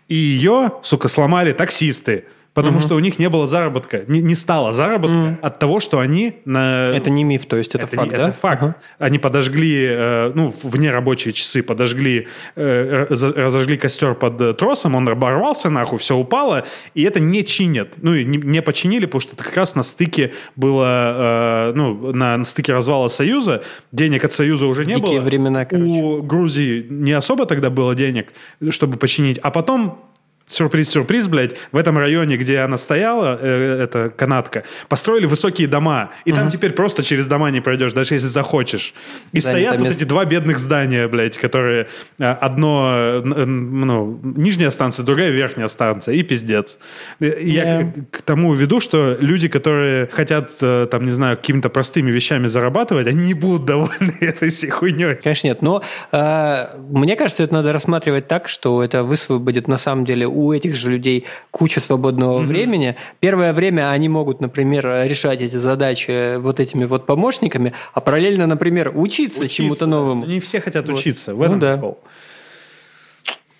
[0.09, 2.87] И ее, сука, сломали таксисты Потому угу.
[2.87, 5.38] что у них не было заработка, не, не стало заработка угу.
[5.43, 6.90] от того, что они на...
[6.90, 8.29] Это не миф, то есть это, это факт, не, да?
[8.29, 8.62] Это факт.
[8.62, 8.75] Угу.
[9.01, 15.69] Они подожгли, э, ну, вне рабочие часы подожгли, э, разожгли костер под тросом, он оборвался
[15.69, 16.64] нахуй, все упало,
[16.95, 17.95] и это не чинят.
[17.97, 22.12] Ну, и не, не починили, потому что это как раз на стыке было, э, ну,
[22.12, 25.25] на, на стыке развала Союза, денег от Союза уже не Дикие было.
[25.25, 25.88] времена, короче.
[25.88, 28.33] У Грузии не особо тогда было денег,
[28.71, 29.99] чтобы починить, а потом
[30.46, 36.11] Сюрприз-сюрприз, блядь, в этом районе, где она стояла, э, эта канатка, построили высокие дома.
[36.26, 36.40] И угу.
[36.40, 38.94] там теперь просто через дома не пройдешь, даже если захочешь.
[39.33, 39.96] И да, стоят вот мест...
[39.96, 46.14] эти два бедных здания, блядь, которые э, одно, э, ну, нижняя станция, другая верхняя станция,
[46.14, 46.78] и пиздец.
[47.20, 47.42] Yeah.
[47.42, 52.48] Я к тому веду, что люди, которые хотят, э, там, не знаю, какими-то простыми вещами
[52.48, 55.14] зарабатывать, они не будут довольны этой всей хуйней.
[55.16, 55.62] Конечно, нет.
[55.62, 60.53] Но э, мне кажется, это надо рассматривать так, что это высвободит на самом деле у
[60.53, 62.47] этих же людей куча свободного mm-hmm.
[62.47, 62.97] времени.
[63.20, 68.92] Первое время они могут, например, решать эти задачи вот этими вот помощниками, а параллельно, например,
[68.94, 69.57] учиться, учиться.
[69.57, 70.27] чему-то новому.
[70.27, 70.99] Не все хотят вот.
[70.99, 71.35] учиться.
[71.35, 71.73] В этом ну, да.
[71.75, 71.99] прикол.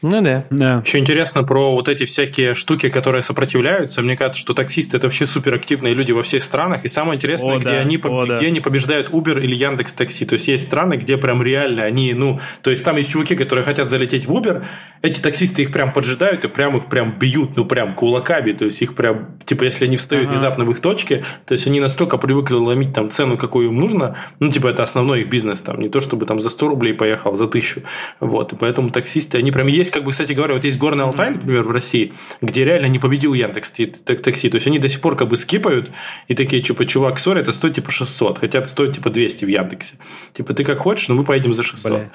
[0.05, 0.45] Ну да.
[0.51, 0.83] да.
[0.85, 4.03] Еще интересно про вот эти всякие штуки, которые сопротивляются.
[4.03, 6.85] Мне кажется, что таксисты это вообще суперактивные люди во всех странах.
[6.85, 7.79] И самое интересное, О, где, да.
[7.79, 8.47] они, О, где да.
[8.47, 10.27] они побеждают Uber или Яндекс Такси.
[10.27, 13.65] То есть есть страны, где прям реально они, ну, то есть там есть чуваки, которые
[13.65, 14.63] хотят залететь в Uber,
[15.01, 18.53] эти таксисты их прям поджидают и прям их прям бьют, ну прям кулаками.
[18.53, 20.35] То есть их прям, типа, если они встают ага.
[20.35, 24.17] внезапно в их точке, то есть они настолько привыкли ломить там цену, какую им нужно,
[24.39, 27.37] ну, типа, это основной их бизнес там, не то чтобы там за 100 рублей поехал,
[27.37, 27.83] за 1000.
[28.21, 31.31] Вот, и поэтому таксисты, они прям есть как бы, кстати говоря, вот есть Горный Алтай,
[31.31, 34.51] например, в России, где реально не победил Яндекс такси.
[34.51, 35.93] То есть они до сих пор как бы скипают
[36.27, 39.49] и такие, типа, чувак, сори, это стоит типа 600, хотя это стоит типа 200 в
[39.49, 39.95] Яндексе.
[40.33, 41.93] Типа, ты как хочешь, но мы поедем за 600.
[41.93, 42.11] Бля.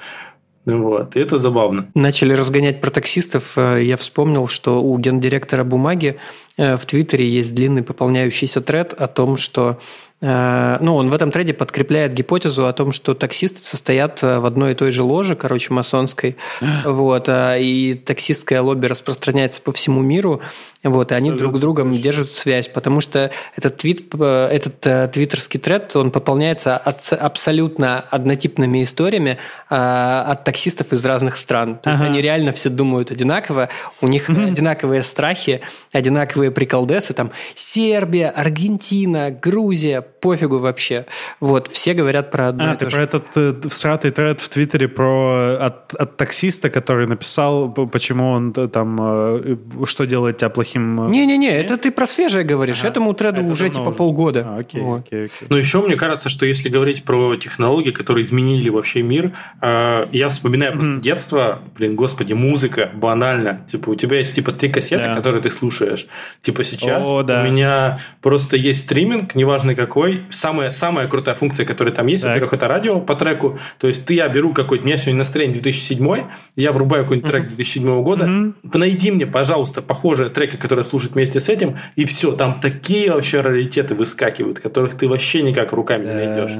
[0.66, 1.86] Вот, и это забавно.
[1.94, 3.56] Начали разгонять про таксистов.
[3.56, 6.18] Э, я вспомнил, что у гендиректора бумаги
[6.58, 9.80] э, в Твиттере есть длинный пополняющийся тред о том, что
[10.22, 14.72] ну, он в этом трейде подкрепляет гипотезу о том, что таксисты состоят э, в одной
[14.72, 20.42] и той же ложе, короче, масонской, вот, э, и таксистское лобби распространяется по всему миру,
[20.82, 25.96] вот, и они друг с другом держат связь, потому что этот твит, этот твиттерский тред,
[25.96, 31.78] он пополняется абсолютно однотипными историями от таксистов из разных стран.
[31.78, 31.98] То ага.
[31.98, 33.68] есть они реально все думают одинаково,
[34.00, 35.60] у них одинаковые страхи,
[35.92, 41.06] одинаковые приколдесы, там Сербия, Аргентина, Грузия, пофигу вообще.
[41.40, 42.92] Вот, все говорят про одно а, ты же.
[42.92, 48.52] про этот э, всратый тред в Твиттере про от, от таксиста, который написал, почему он
[48.52, 51.06] там, э, что делает тебя плохим...
[51.06, 52.80] Э, Не-не-не, это ты про свежее говоришь.
[52.80, 52.88] Ага.
[52.88, 53.92] Этому треду это уже типа уже.
[53.92, 54.46] полгода.
[54.46, 55.00] А, окей, вот.
[55.00, 55.48] окей, окей.
[55.48, 60.28] Но еще мне кажется, что если говорить про технологии, которые изменили вообще мир, э, я
[60.28, 61.00] вспоминаю просто mm-hmm.
[61.00, 63.64] детство, блин, господи, музыка, банально.
[63.68, 65.14] Типа у тебя есть типа три кассеты, yeah.
[65.14, 66.06] которые ты слушаешь.
[66.42, 67.42] Типа сейчас О, да.
[67.42, 72.22] у меня просто есть стриминг, неважно какой, второй, самая, самая крутая функция, которая там есть,
[72.22, 72.30] так.
[72.30, 73.58] во-первых, это радио по треку.
[73.78, 76.24] То есть ты, я беру какой-то, у меня сегодня настроение 2007,
[76.56, 78.78] я врубаю какой-нибудь трек 2007 года, uh-huh.
[78.78, 83.40] найди мне, пожалуйста, похожие треки, которые слушают вместе с этим, и все, там такие вообще
[83.40, 86.52] раритеты выскакивают, которых ты вообще никак руками не найдешь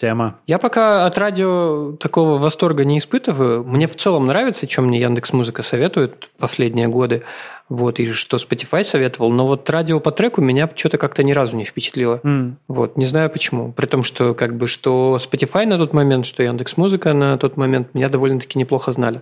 [0.00, 0.38] тема.
[0.46, 3.62] Я пока от радио такого восторга не испытываю.
[3.64, 7.22] Мне в целом нравится, чем мне Яндекс Музыка советует последние годы.
[7.68, 9.30] Вот, и что Spotify советовал.
[9.30, 12.20] Но вот радио по треку меня что-то как-то ни разу не впечатлило.
[12.24, 12.54] Mm.
[12.66, 13.72] Вот, не знаю почему.
[13.72, 17.56] При том, что как бы что Spotify на тот момент, что Яндекс Музыка на тот
[17.56, 19.20] момент меня довольно-таки неплохо знали.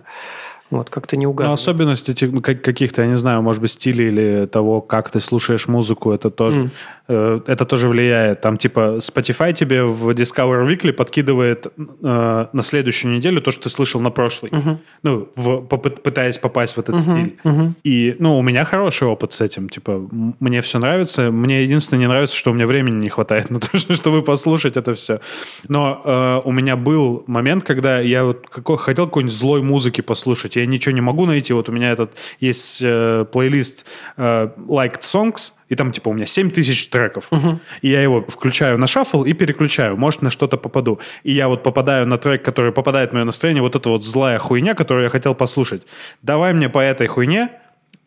[0.71, 1.49] Вот, как-то не угадываю.
[1.49, 6.11] Ну, особенности каких-то, я не знаю, может быть, стилей или того, как ты слушаешь музыку,
[6.11, 6.69] это тоже, mm.
[7.13, 8.41] Это тоже влияет.
[8.41, 13.69] Там, типа, Spotify тебе в Discover Weekly подкидывает э, на следующую неделю то, что ты
[13.69, 14.49] слышал на прошлой.
[14.49, 14.77] Mm-hmm.
[15.03, 17.01] Ну, в, пытаясь попасть в этот mm-hmm.
[17.01, 17.37] стиль.
[17.43, 17.73] Mm-hmm.
[17.83, 19.69] И, ну, у меня хороший опыт с этим.
[19.69, 20.07] Типа,
[20.39, 21.31] мне все нравится.
[21.31, 24.93] Мне единственное не нравится, что у меня времени не хватает на то, чтобы послушать это
[24.93, 25.19] все.
[25.67, 30.55] Но э, у меня был момент, когда я вот какой, хотел какой-нибудь злой музыки послушать
[30.55, 31.53] я ничего не могу найти.
[31.53, 33.85] Вот у меня этот есть э, плейлист
[34.17, 37.27] э, Liked Songs, и там типа у меня 7 тысяч треков.
[37.31, 37.59] Угу.
[37.83, 39.95] И я его включаю на шаффл и переключаю.
[39.95, 40.99] Может, на что-то попаду.
[41.23, 44.39] И я вот попадаю на трек, который попадает в мое настроение, вот эта вот злая
[44.39, 45.83] хуйня, которую я хотел послушать.
[46.23, 47.51] Давай мне по этой хуйне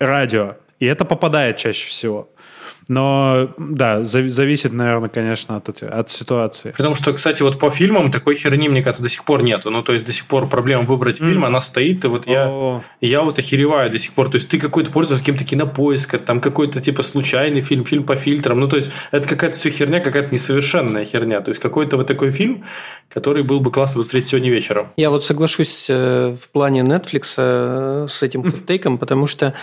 [0.00, 0.56] радио.
[0.80, 2.28] И это попадает чаще всего.
[2.88, 6.72] Но, да, зависит, наверное, конечно, от, от ситуации.
[6.76, 9.70] Потому что, кстати, вот по фильмам такой херни, мне кажется, до сих пор нету.
[9.70, 11.28] Ну, то есть, до сих пор проблема выбрать mm.
[11.28, 14.30] фильм, она стоит, и вот я, я вот охереваю до сих пор.
[14.30, 18.58] То есть, ты какой-то пользуешься каким-то кинопоиском, там какой-то типа случайный фильм, фильм по фильтрам.
[18.58, 21.40] Ну, то есть, это какая-то все херня, какая-то несовершенная херня.
[21.40, 22.64] То есть, какой-то вот такой фильм,
[23.08, 24.88] который был бы классно посмотреть сегодня вечером.
[24.96, 29.54] Я вот соглашусь э, в плане Netflix э, с этим тейком, потому что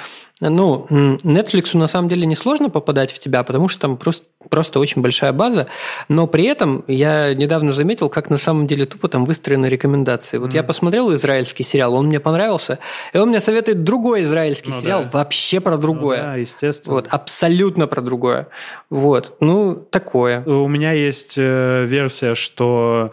[0.42, 5.02] Ну, Netflix на самом деле несложно попадать в тебя, потому что там просто, просто очень
[5.02, 5.68] большая база,
[6.08, 10.38] но при этом я недавно заметил, как на самом деле тупо там выстроены рекомендации.
[10.38, 10.56] Вот mm.
[10.56, 12.80] я посмотрел израильский сериал, он мне понравился,
[13.12, 15.10] и он мне советует другой израильский ну, сериал, да.
[15.12, 16.20] вообще про другое.
[16.20, 16.96] Ну, да, естественно.
[16.96, 18.48] Вот, абсолютно про другое.
[18.90, 20.44] Вот, ну, такое.
[20.46, 23.12] У меня есть э, версия, что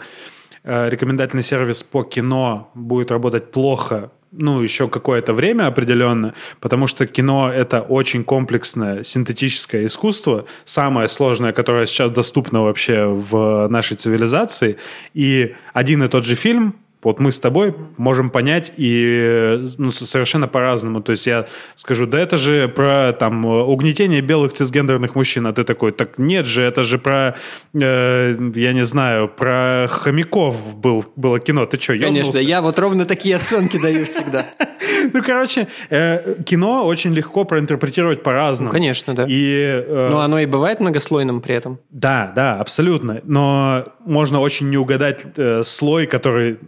[0.62, 7.06] э, рекомендательный сервис по кино будет работать плохо ну, еще какое-то время определенно, потому что
[7.06, 14.76] кино— это очень комплексное синтетическое искусство, самое сложное, которое сейчас доступно вообще в нашей цивилизации,
[15.14, 16.74] и один и тот же фильм
[17.06, 21.00] вот мы с тобой можем понять и ну, совершенно по-разному.
[21.02, 21.46] То есть я
[21.76, 26.46] скажу, да это же про там угнетение белых цисгендерных мужчин, а ты такой, так нет
[26.46, 27.36] же, это же про,
[27.80, 31.64] э, я не знаю, про хомяков был, было кино.
[31.66, 34.46] Ты что, Конечно, я вот ровно такие оценки даю всегда.
[35.12, 38.72] Ну, короче, э, кино очень легко проинтерпретировать по-разному.
[38.72, 39.26] Конечно, да.
[39.28, 41.78] И, э, Но оно и бывает многослойным при этом.
[41.90, 43.20] Да, да, абсолютно.
[43.24, 46.58] Но можно очень не угадать э, слой, который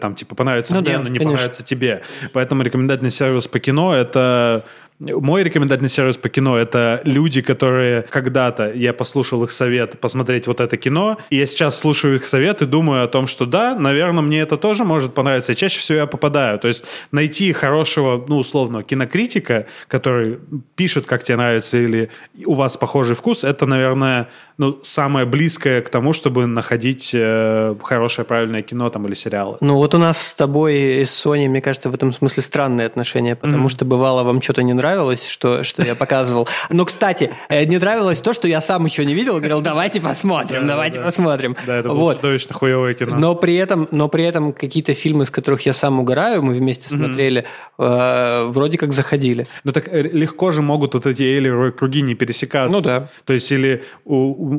[0.00, 2.02] там типа понравится ну мне, но не понравится тебе.
[2.32, 4.64] Поэтому рекомендательный сервис по кино это
[5.02, 10.60] мой рекомендательный сервис по кино— это люди, которые когда-то, я послушал их совет посмотреть вот
[10.60, 14.22] это кино, и я сейчас слушаю их совет и думаю о том, что да, наверное,
[14.22, 16.58] мне это тоже может понравиться, и чаще всего я попадаю.
[16.58, 20.38] То есть найти хорошего, ну, условно, кинокритика, который
[20.76, 22.10] пишет, как тебе нравится, или
[22.46, 24.28] у вас похожий вкус, это, наверное,
[24.62, 29.56] ну, самое близкое к тому, чтобы находить э, хорошее, правильное кино там или сериалы.
[29.60, 32.86] Ну, вот у нас с тобой и с Соней, мне кажется, в этом смысле странные
[32.86, 33.70] отношения, потому mm-hmm.
[33.70, 36.46] что бывало вам что-то не нравилось, что, что я показывал.
[36.70, 40.64] Но, кстати, э, не нравилось то, что я сам еще не видел, говорил, давайте посмотрим,
[40.64, 41.56] давайте посмотрим.
[41.66, 43.16] Да, это было чудовищно хуевое кино.
[43.16, 46.88] Но при этом, но при этом какие-то фильмы, с которых я сам угораю, мы вместе
[46.88, 47.46] смотрели,
[47.80, 49.48] э, вроде как заходили.
[49.64, 52.72] Ну так легко же могут вот эти Эйлеровые круги не пересекаться.
[52.72, 53.08] Ну да.
[53.24, 53.82] То есть или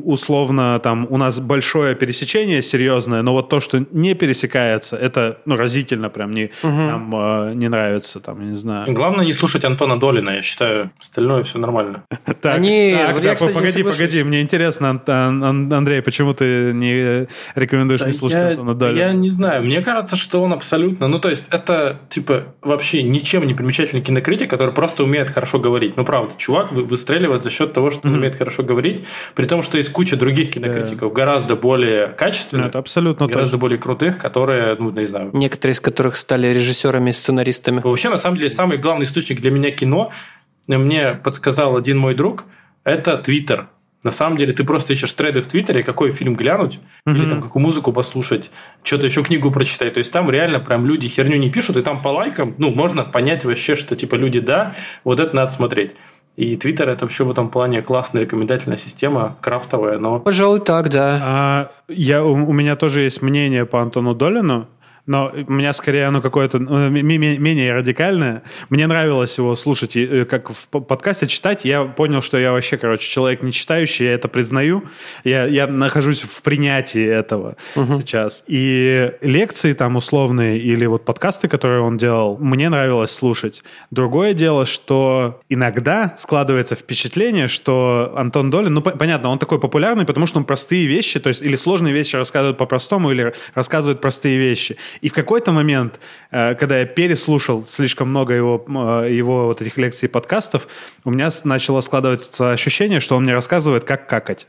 [0.04, 5.56] условно там у нас большое пересечение серьезное, но вот то, что не пересекается, это ну
[5.56, 6.72] разительно прям не, угу.
[6.72, 8.92] нам, э, не нравится, там, я не знаю.
[8.92, 12.04] Главное не слушать Антона Долина, я считаю, остальное все нормально.
[12.40, 18.12] Так, Они, так, так, кстати, погоди, погоди, мне интересно, Андрей, почему ты не рекомендуешь не
[18.12, 18.98] слушать Антона Долина?
[18.98, 23.46] Я не знаю, мне кажется, что он абсолютно, ну то есть это типа вообще ничем
[23.46, 25.96] не примечательный кинокритик, который просто умеет хорошо говорить.
[25.96, 29.73] Ну правда, чувак выстреливает за счет того, что он умеет хорошо говорить, при том, что
[29.78, 31.14] есть куча других кинокритиков, да.
[31.14, 33.60] гораздо более качественных, ну, это абсолютно гораздо тоже.
[33.60, 35.30] более крутых, которые, ну, не знаю.
[35.32, 37.80] Некоторые из которых стали режиссерами и сценаристами.
[37.80, 40.12] Вообще, на самом деле, самый главный источник для меня кино,
[40.68, 42.44] мне подсказал один мой друг,
[42.84, 43.68] это Твиттер.
[44.04, 47.16] На самом деле, ты просто ищешь треды в Твиттере, какой фильм глянуть, mm-hmm.
[47.16, 48.50] или там какую музыку послушать,
[48.82, 49.94] что-то еще книгу прочитать.
[49.94, 53.04] То есть там реально прям люди херню не пишут, и там по лайкам, ну, можно
[53.04, 55.92] понять вообще, что типа люди, да, вот это надо смотреть.
[56.36, 60.18] И Twitter это вообще в этом плане классная рекомендательная система, крафтовая, но...
[60.18, 61.20] Пожалуй, так, да.
[61.22, 64.66] А, я, у, у меня тоже есть мнение по Антону Долину.
[65.06, 68.42] Но у меня скорее оно какое-то ну, менее радикальное.
[68.70, 71.64] Мне нравилось его слушать, э, как в подкасте читать.
[71.64, 74.84] Я понял, что я вообще, короче, человек не читающий, я это признаю.
[75.24, 78.00] Я, я нахожусь в принятии этого угу.
[78.00, 78.44] сейчас.
[78.46, 83.62] И лекции там условные или вот подкасты, которые он делал, мне нравилось слушать.
[83.90, 90.26] Другое дело, что иногда складывается впечатление, что Антон Долин, ну, понятно, он такой популярный, потому
[90.26, 94.76] что он простые вещи, то есть или сложные вещи рассказывает по-простому, или рассказывает простые вещи.
[95.00, 98.64] И в какой-то момент, э, когда я переслушал слишком много его,
[99.04, 100.68] э, его вот этих лекций и подкастов,
[101.04, 104.46] у меня начало складываться ощущение, что он мне рассказывает, как какать.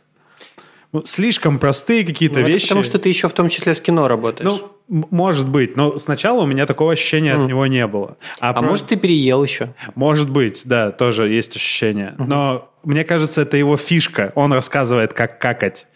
[0.95, 2.67] Ну, слишком простые какие-то ну, вещи.
[2.67, 4.49] потому что ты еще в том числе с кино работаешь.
[4.49, 7.43] Ну, может быть, но сначала у меня такого ощущения mm.
[7.43, 8.17] от него не было.
[8.39, 8.61] А, а про...
[8.61, 9.73] может, ты переел еще?
[9.95, 12.15] Может быть, да, тоже есть ощущение.
[12.17, 12.25] Mm-hmm.
[12.27, 14.31] Но мне кажется, это его фишка.
[14.35, 15.87] Он рассказывает, как какать.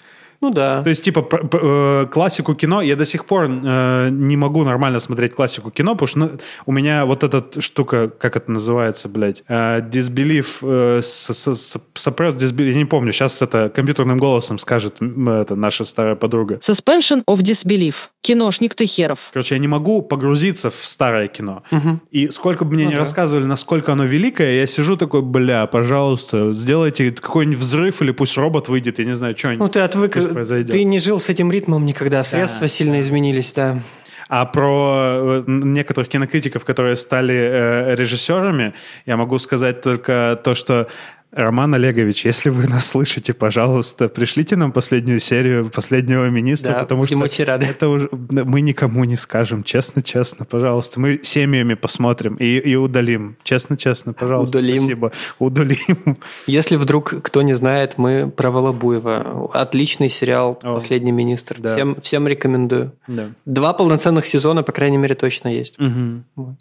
[0.42, 0.82] Ну да.
[0.84, 5.36] То есть, типа, э, классику кино, я до сих пор э, не могу нормально смотреть
[5.36, 6.32] классику кино, потому что ну,
[6.66, 12.78] у меня вот эта штука, как это называется, блядь, э, disbelief, э, suppress disbelief, я
[12.78, 16.56] не помню, сейчас это компьютерным голосом скажет это наша старая подруга.
[16.56, 18.10] Suspension of disbelief.
[18.30, 19.32] Киношник ты херов.
[19.34, 21.64] Короче, я не могу погрузиться в старое кино.
[21.72, 22.00] Угу.
[22.12, 23.00] И сколько бы мне ну, не да.
[23.02, 28.70] рассказывали, насколько оно великое, я сижу такой, бля, пожалуйста, сделайте какой-нибудь взрыв или пусть робот
[28.70, 32.22] выйдет, я не знаю, что Ну, ты отвык, ты не жил с этим ритмом никогда,
[32.22, 33.80] средства да, сильно изменились, да.
[34.28, 38.76] А про э, некоторых кинокритиков, которые стали э, режиссерами,
[39.08, 40.88] я могу сказать только то, что
[41.32, 47.06] Роман Олегович, если вы нас слышите, пожалуйста, пришлите нам последнюю серию последнего министра, Да, потому
[47.06, 47.68] что очень рады.
[47.68, 51.00] это уже мы никому не скажем, честно-честно, пожалуйста.
[51.00, 53.38] Мы семьями посмотрим и, и удалим.
[53.44, 54.58] Честно-честно, пожалуйста.
[54.58, 54.82] Удалим.
[54.84, 55.12] Спасибо.
[55.38, 56.18] Удалим.
[56.48, 59.52] Если вдруг кто не знает, мы про Волобуева.
[59.54, 61.58] Отличный сериал О, «Последний министр».
[61.60, 61.76] да.
[61.76, 62.94] Всем, всем рекомендую.
[63.08, 63.30] Да.
[63.46, 65.78] Два полноценных сезона, по крайней мере, точно есть.
[65.78, 66.26] Мгм.
[66.36, 66.56] Вот.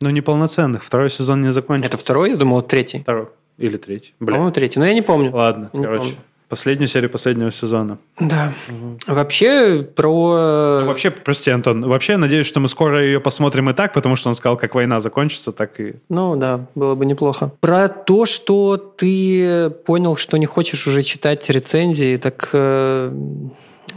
[0.00, 0.84] Ну, неполноценных.
[0.84, 1.94] Второй сезон не закончился.
[1.94, 2.98] Это второй, я думал, третий.
[3.00, 3.28] Второй.
[3.58, 4.14] Или третий.
[4.18, 4.78] По-моему, третий.
[4.78, 5.30] Но я не помню.
[5.32, 6.00] Ладно, Не короче.
[6.02, 6.16] помню.
[6.48, 7.98] Последнюю серию последнего сезона.
[8.20, 8.52] Да.
[9.08, 10.78] Вообще, про...
[10.82, 14.14] Ну, вообще, прости, Антон, вообще я надеюсь, что мы скоро ее посмотрим и так, потому
[14.14, 15.94] что он сказал, как война закончится, так и...
[16.08, 17.50] Ну да, было бы неплохо.
[17.60, 23.12] Про то, что ты понял, что не хочешь уже читать рецензии, так э,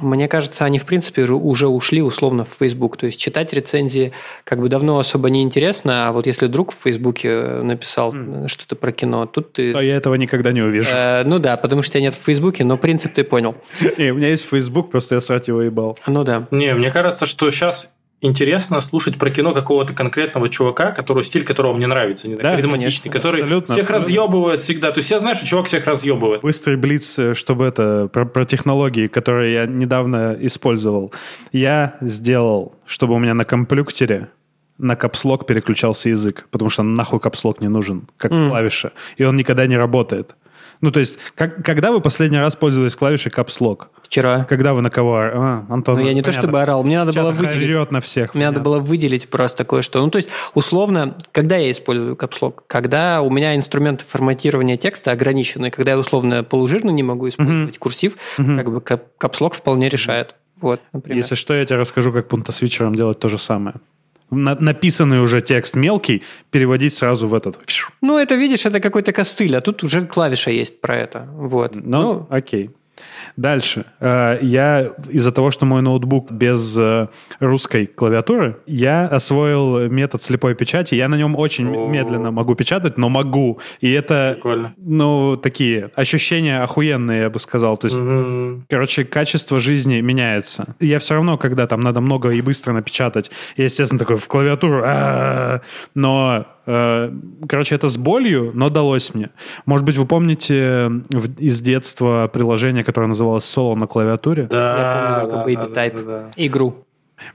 [0.01, 2.97] мне кажется, они в принципе уже- ушли условно в Facebook.
[2.97, 4.11] То есть читать рецензии
[4.43, 8.75] как бы давно особо не интересно, а вот если друг в Фейсбуке написал э, что-то
[8.75, 9.73] про кино, тут ты...
[9.73, 10.89] А я этого никогда не увижу.
[10.93, 13.55] Э, ну да, потому что тебя нет в Фейсбуке, но принцип ты понял.
[13.97, 15.97] Не, у меня есть Facebook, просто я срать его ебал.
[16.07, 16.47] Ну да.
[16.51, 17.91] Не, мне кажется, что сейчас
[18.21, 23.09] интересно слушать про кино какого-то конкретного чувака, который, стиль которого мне нравится, не Да, харизматичный,
[23.09, 23.95] конечно, который абсолютно, всех абсолютно.
[23.95, 24.91] разъебывает всегда.
[24.91, 26.41] То есть я знаю, что чувак всех разъебывает.
[26.41, 31.13] Быстрый блиц, э, чтобы это, про, про технологии, которые я недавно использовал.
[31.51, 34.29] Я сделал, чтобы у меня на компьютере
[34.77, 39.67] на капслок переключался язык, потому что нахуй капслок не нужен, как клавиша, и он никогда
[39.67, 40.35] не работает.
[40.81, 43.89] Ну, то есть, как, когда вы последний раз пользовались клавишей капслок?
[44.09, 44.43] Вчера.
[44.49, 45.17] Когда вы на кого?
[45.17, 46.41] А, Антон, Ну, я не то понятно.
[46.41, 47.91] чтобы орал, мне надо было выделить.
[47.91, 48.33] на всех.
[48.33, 48.63] Мне надо понятно.
[48.63, 50.01] было выделить просто кое-что.
[50.03, 52.63] Ну, то есть, условно, когда я использую капслок?
[52.65, 58.17] Когда у меня инструменты форматирования текста ограничены, когда я условно полужирно не могу использовать курсив,
[58.35, 60.33] как бы кап- капслок вполне решает.
[60.59, 61.17] Вот, например.
[61.21, 63.75] Если что, я тебе расскажу, как пунктосвитчером делать то же самое.
[64.31, 67.59] На- написанный уже текст мелкий переводить сразу в этот.
[68.01, 71.27] Ну, это, видишь, это какой-то костыль, а тут уже клавиша есть про это.
[71.31, 71.75] Вот.
[71.75, 72.71] Ну, окей.
[73.37, 73.85] Дальше.
[73.99, 77.07] Э, Я из-за того, что мой ноутбук без э,
[77.39, 80.95] русской клавиатуры, я освоил метод слепой печати.
[80.95, 81.87] Я на нем очень О.
[81.87, 83.59] медленно могу печатать, но могу.
[83.81, 84.73] И это, Прикольно.
[84.77, 87.77] ну, такие ощущения охуенные, я бы сказал.
[87.77, 88.65] То есть Мгм.
[88.69, 90.75] Короче, качество жизни меняется.
[90.79, 94.81] Я все равно, когда там надо много и быстро напечатать, я, естественно, такой в клавиатуру,
[95.95, 97.11] но, э,
[97.47, 99.29] короче, это с болью, но далось мне.
[99.65, 100.91] Может быть, вы помните
[101.37, 104.43] из детства приложение, которое называлось «Соло на клавиатуре»?
[104.43, 106.05] Да, Я помню да, только да, Baby да, Type.
[106.05, 106.29] да, да.
[106.37, 106.85] Игру.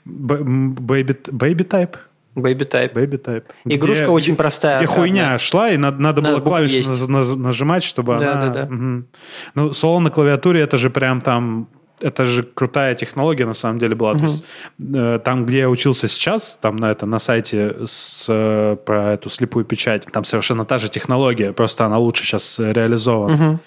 [0.05, 1.97] Б- м, Baby, baby Type?
[2.37, 2.93] Baby Type.
[2.95, 3.45] Baby Type.
[3.67, 4.79] Игрушка Где- очень простая.
[4.79, 4.97] Где одна.
[4.97, 7.09] хуйня шла, и надо, надо Надо было клавиши есть.
[7.09, 8.47] нажимать, чтобы Да, она...
[8.49, 8.67] да, да.
[8.67, 9.07] Мгм.
[9.55, 11.69] Ну, соло на клавиатуре, это же прям там...
[12.01, 14.15] Это же крутая технология, на самом деле, была.
[14.15, 14.45] То есть,
[14.95, 19.31] э, там, где я учился сейчас, там на, это, на сайте с, э, про эту
[19.31, 23.61] слепую печать, там совершенно та же технология, просто она лучше сейчас реализована.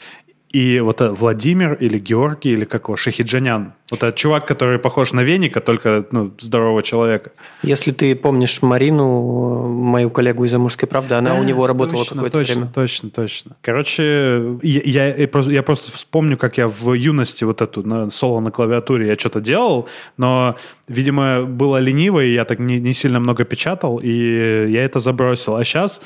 [0.52, 5.12] И вот э, Владимир или Георгий, или как его, Шахиджанян, вот этот чувак, который похож
[5.12, 7.32] на Веника, только ну, здорового человека.
[7.64, 12.39] Если ты помнишь Марину, мою коллегу из «Амурской правды», она у него работала точно, какое-то
[12.39, 12.72] точно, время.
[12.74, 13.56] Точно, точно.
[13.62, 18.10] Короче, я, я, я просто, я просто вспомню, как я в юности вот эту на,
[18.10, 20.56] соло на клавиатуре я что-то делал, но,
[20.88, 25.56] видимо, было лениво, и я так не, не сильно много печатал, и я это забросил.
[25.56, 26.02] А сейчас...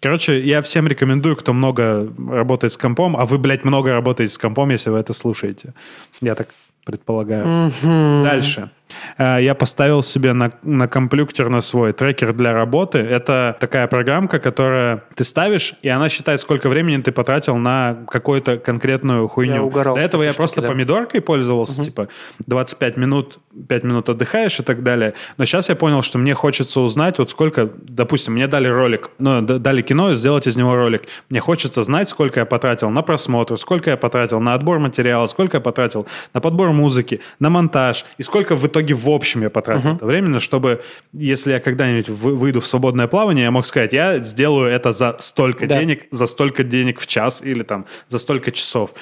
[0.00, 4.38] Короче, я всем рекомендую, кто много работает с компом, а вы, блядь, много работаете с
[4.38, 5.74] компом, если вы это слушаете.
[6.20, 6.48] Я так
[6.84, 7.72] предполагаю.
[7.82, 8.70] Дальше.
[9.18, 12.98] Э, Я поставил себе на, на компьютер на свой трекер для работы.
[12.98, 18.58] Это такая программка, которая ты ставишь, и она считает, сколько времени ты потратил на какую-то
[18.58, 19.54] конкретную хуйню.
[19.54, 20.68] Я угорал До этого я просто да.
[20.68, 22.08] помидоркой пользовался, типа
[22.46, 25.14] 25 минут, 5 минут отдыхаешь и так далее.
[25.36, 29.40] Но сейчас я понял, что мне хочется узнать, вот сколько, допустим, мне дали ролик, ну,
[29.40, 31.02] дали кино, сделать из него ролик.
[31.30, 35.56] Мне хочется знать, сколько я потратил на просмотр, сколько я потратил на отбор материала, сколько
[35.56, 39.96] я потратил на подбор музыки, на монтаж, и сколько в итоге в общем я потратил
[39.96, 40.82] это времени, чтобы,
[41.12, 45.16] если я когда-нибудь вы- выйду в свободное плавание, я мог сказать, я сделаю это за
[45.20, 45.78] столько Да.
[45.78, 48.94] денег, за столько денег в час или там за столько часов.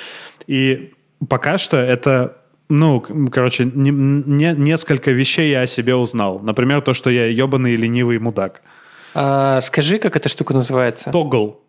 [0.47, 0.93] И
[1.29, 2.37] пока что это
[2.71, 6.41] ну, короче, не- не- несколько вещей я о себе узнал.
[6.41, 8.63] Например, то, что я ебаный ленивый мудак.
[9.15, 11.11] А, скажи, как эта штука называется?
[11.13, 11.61] Тогл.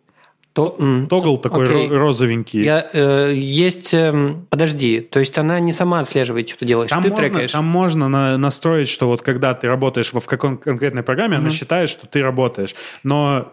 [0.56, 0.74] То-
[1.10, 2.64] Тогл такой ро- розовенький.
[2.64, 3.92] Я, э, есть...
[3.92, 7.52] эм, подожди, то есть она не сама отслеживает, что ты делаешь, Там ты можно, трекаешь.
[7.52, 11.50] там можно на- настроить, что вот когда ты работаешь во, в какой конкретной программе, она
[11.50, 12.74] считает, что ты работаешь.
[13.02, 13.52] Но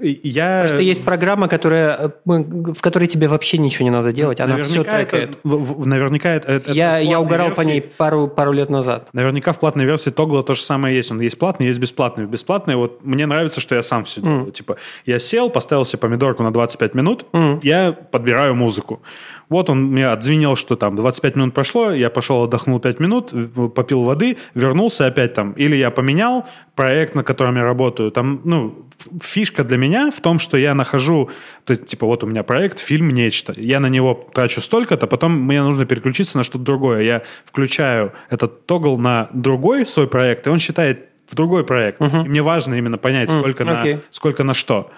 [0.00, 0.60] я...
[0.68, 4.78] Просто есть программа, которая, э, в которой тебе вообще ничего не надо делать, она все
[4.78, 5.38] наверняка это- трекает.
[5.42, 6.52] в- наверняка это...
[6.52, 9.08] это Я, я угорал по версии- ней пару, пару лет назад.
[9.12, 11.10] Наверняка в платной версии Тогла то же самое есть.
[11.10, 12.26] Он есть платный, есть бесплатный.
[12.26, 14.52] В бесплатной вот мне нравится, что я сам все делаю.
[14.52, 17.60] Типа я сел, поставил себе помидорку на 25 минут, mm.
[17.62, 19.02] я подбираю музыку.
[19.48, 23.32] Вот он мне отзвенел, что там 25 минут прошло, я пошел отдохнул 5 минут,
[23.74, 25.52] попил воды, вернулся опять там.
[25.52, 28.10] Или я поменял проект, на котором я работаю.
[28.10, 28.86] Там, ну,
[29.22, 31.30] фишка для меня в том, что я нахожу,
[31.64, 33.52] то есть, типа, вот у меня проект, фильм, нечто.
[33.56, 37.02] Я на него трачу столько-то, потом мне нужно переключиться на что-то другое.
[37.02, 42.00] Я включаю этот тогл на другой свой проект, и он считает в другой проект.
[42.00, 42.24] Uh-huh.
[42.24, 43.94] И мне важно именно понять, сколько, uh, okay.
[43.94, 44.90] на, сколько на что.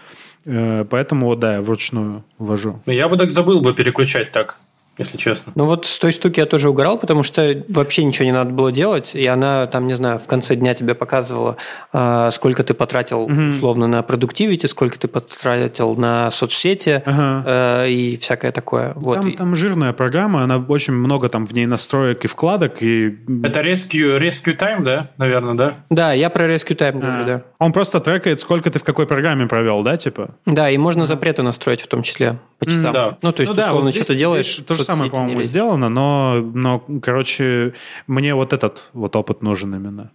[0.47, 2.80] Э, поэтому, да, я вручную ввожу.
[2.86, 4.57] Ну, я бы так забыл бы переключать так
[4.99, 5.53] если честно.
[5.55, 8.72] Ну вот с той штуки я тоже угорал, потому что вообще ничего не надо было
[8.72, 11.57] делать, и она там, не знаю, в конце дня тебе показывала,
[11.92, 13.42] а, сколько ты потратил угу.
[13.51, 17.42] условно на продуктивити, сколько ты потратил на соцсети ага.
[17.47, 18.92] Э, и всякое такое.
[18.94, 19.16] Вот.
[19.16, 22.82] Там, там жирная программа, она очень много там в ней настроек и вкладок.
[22.82, 23.18] И...
[23.44, 25.74] Это Rescue, Rescue Time, да, наверное, да?
[25.90, 27.24] Да, я про Rescue Time говорю, а.
[27.24, 27.42] да.
[27.59, 30.30] Он просто трекает, сколько ты в какой программе провел, да, типа?
[30.47, 32.92] Да, и можно запреты настроить в том числе по часам.
[32.92, 33.18] Да.
[33.22, 34.62] Ну, то есть, ну, да, условно, вот что-то делаешь...
[34.66, 37.74] То же самое, по-моему, сделано, но, но, короче,
[38.07, 40.11] мне вот этот вот опыт нужен именно.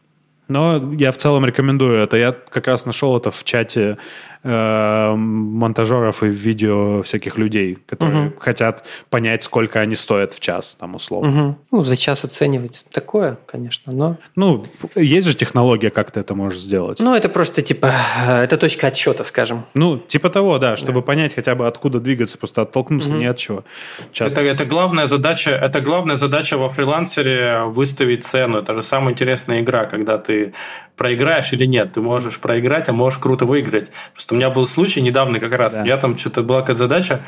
[0.47, 2.17] Но я в целом рекомендую это.
[2.17, 3.97] Я как раз нашел это в чате
[4.43, 8.39] э, монтажеров и видео всяких людей, которые угу.
[8.39, 11.45] хотят понять, сколько они стоят в час, там, условно.
[11.45, 11.57] Угу.
[11.71, 14.17] Ну, за час оценивать такое, конечно, но...
[14.35, 14.65] Ну,
[14.95, 16.99] есть же технология, как ты это можешь сделать.
[16.99, 17.93] Ну, это просто, типа,
[18.27, 19.65] это точка отсчета, скажем.
[19.73, 21.01] Ну, типа того, да, чтобы да.
[21.01, 23.17] понять хотя бы, откуда двигаться, просто оттолкнуться угу.
[23.17, 23.63] не от чего.
[24.19, 28.59] Это, это, главная задача, это главная задача во фрилансере выставить цену.
[28.59, 30.53] Это же самая интересная игра, когда ты
[31.01, 31.93] проиграешь или нет.
[31.93, 33.89] Ты можешь проиграть, а можешь круто выиграть.
[34.13, 35.73] Просто у меня был случай недавно как раз.
[35.73, 35.83] Да.
[35.83, 37.21] Я там что-то была какая-то задача,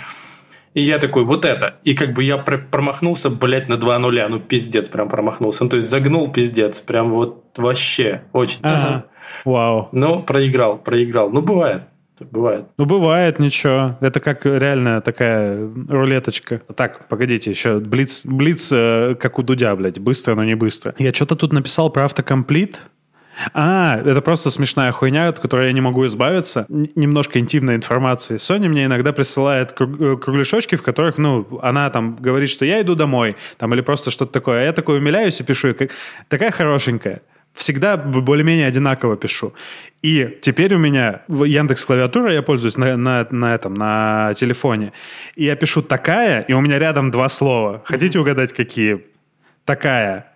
[0.75, 1.73] и я такой, вот это.
[1.83, 4.27] И как бы я промахнулся, блядь, на 2 нуля.
[4.29, 5.63] Ну, пиздец, прям промахнулся.
[5.63, 6.81] Ну, то есть загнул пиздец.
[6.81, 8.59] Прям вот вообще очень.
[8.61, 9.05] Ага.
[9.43, 9.89] Вау.
[9.91, 11.31] Ну, проиграл, проиграл.
[11.31, 11.83] Ну, бывает.
[12.19, 12.65] Бывает.
[12.77, 13.97] Ну, бывает, ничего.
[13.99, 16.61] Это как реально такая рулеточка.
[16.75, 19.99] Так, погодите, еще блиц, блиц э, как у Дудя, блядь.
[19.99, 20.93] Быстро, но не быстро.
[20.99, 22.81] Я что-то тут написал про автокомплит.
[23.53, 26.65] А, это просто смешная хуйня, от которой я не могу избавиться.
[26.69, 28.37] Н- немножко интимной информации.
[28.37, 32.81] Соня мне иногда присылает круг- э, кругляшочки, в которых, ну, она там говорит, что я
[32.81, 34.61] иду домой, там, или просто что-то такое.
[34.61, 35.89] А я такой умиляюсь и пишу, как,
[36.27, 37.21] такая хорошенькая.
[37.53, 39.53] Всегда более-менее одинаково пишу.
[40.01, 44.91] И теперь у меня в Яндекс клавиатура я пользуюсь на, на, на этом, на телефоне.
[45.35, 47.83] И я пишу такая, и у меня рядом два слова.
[47.85, 49.05] Хотите угадать, какие?
[49.65, 50.31] Такая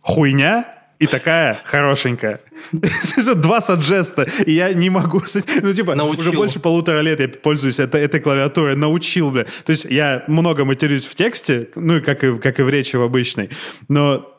[0.00, 0.66] хуйня
[0.98, 2.40] и такая хорошенькая.
[3.36, 5.22] Два саджеста, и я не могу...
[5.62, 6.20] Ну, типа, научил.
[6.20, 9.44] уже больше полутора лет я пользуюсь этой, этой клавиатурой, научил, бля.
[9.64, 13.02] То есть я много матерюсь в тексте, ну, как и, как и в речи в
[13.02, 13.50] обычной,
[13.88, 14.32] но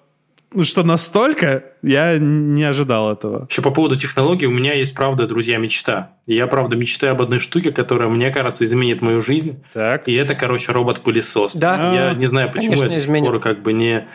[0.54, 3.48] ну, что настолько, я не ожидал этого.
[3.50, 6.14] Еще по поводу технологий, у меня есть, правда, друзья, мечта.
[6.26, 9.62] Я, правда, мечтаю об одной штуке, которая, мне кажется, изменит мою жизнь.
[9.74, 10.08] Так.
[10.08, 11.56] И это, короче, робот-пылесос.
[11.56, 11.94] Да.
[11.94, 14.08] Я не знаю, почему Конечно, я до сих пор как бы не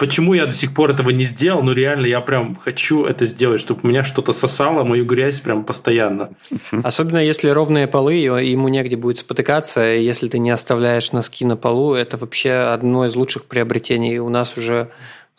[0.00, 3.60] почему я до сих пор этого не сделал, но реально я прям хочу это сделать,
[3.60, 6.30] чтобы у меня что-то сосало мою грязь прям постоянно.
[6.82, 11.92] Особенно если ровные полы, ему негде будет спотыкаться, если ты не оставляешь носки на полу,
[11.92, 14.18] это вообще одно из лучших приобретений.
[14.18, 14.90] У нас уже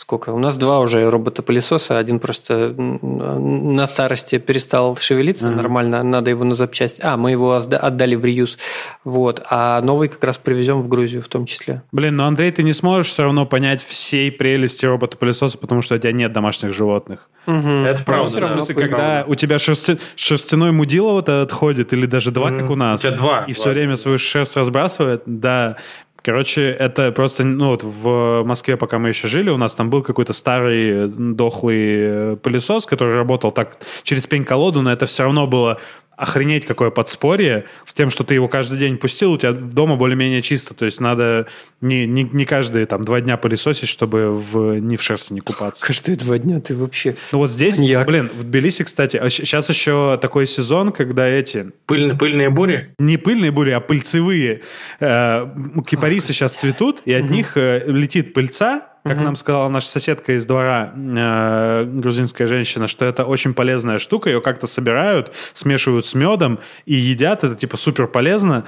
[0.01, 0.31] сколько?
[0.31, 5.55] У нас два уже робота-пылесоса, один просто на старости перестал шевелиться mm-hmm.
[5.55, 6.99] нормально, надо его на запчасть.
[7.03, 8.57] А, мы его отдали в реюз.
[9.03, 9.43] Вот.
[9.49, 11.83] А новый как раз привезем в Грузию в том числе.
[11.91, 15.97] Блин, ну, Андрей, ты не сможешь все равно понять всей прелести робота-пылесоса, потому что у
[15.99, 17.29] тебя нет домашних животных.
[17.45, 17.55] Угу.
[17.55, 18.39] Это правда.
[18.39, 18.45] Да.
[18.45, 19.25] В смысле, когда правда.
[19.27, 22.59] у тебя шерсти, шерстяной мудило вот отходит, или даже два, угу.
[22.59, 22.99] как у нас.
[22.99, 23.43] У тебя два.
[23.47, 25.77] И все время свою шерсть разбрасывает, да.
[26.23, 30.03] Короче, это просто, ну вот в Москве, пока мы еще жили, у нас там был
[30.03, 35.79] какой-то старый дохлый э, пылесос, который работал так через пень-колоду, но это все равно было
[36.21, 40.43] охренеть какое подспорье в тем, что ты его каждый день пустил, у тебя дома более-менее
[40.43, 40.75] чисто.
[40.75, 41.47] То есть надо
[41.81, 45.83] не, не, не каждые там два дня пылесосить, чтобы в, не в шерсти не купаться.
[45.83, 47.15] Каждые два дня ты вообще...
[47.31, 48.05] Ну вот здесь, Маньяк.
[48.05, 51.71] блин, в Тбилиси, кстати, сейчас а еще такой сезон, когда эти...
[51.87, 52.93] Пыльные, пыльные бури?
[52.99, 54.61] Не пыльные бури, а пыльцевые.
[54.99, 55.47] Э,
[55.87, 59.23] кипарисы сейчас цветут, и от них э, летит пыльца, как угу.
[59.23, 64.41] нам сказала наша соседка из двора, э, грузинская женщина, что это очень полезная штука, ее
[64.41, 68.65] как-то собирают, смешивают с медом и едят, это типа супер полезно.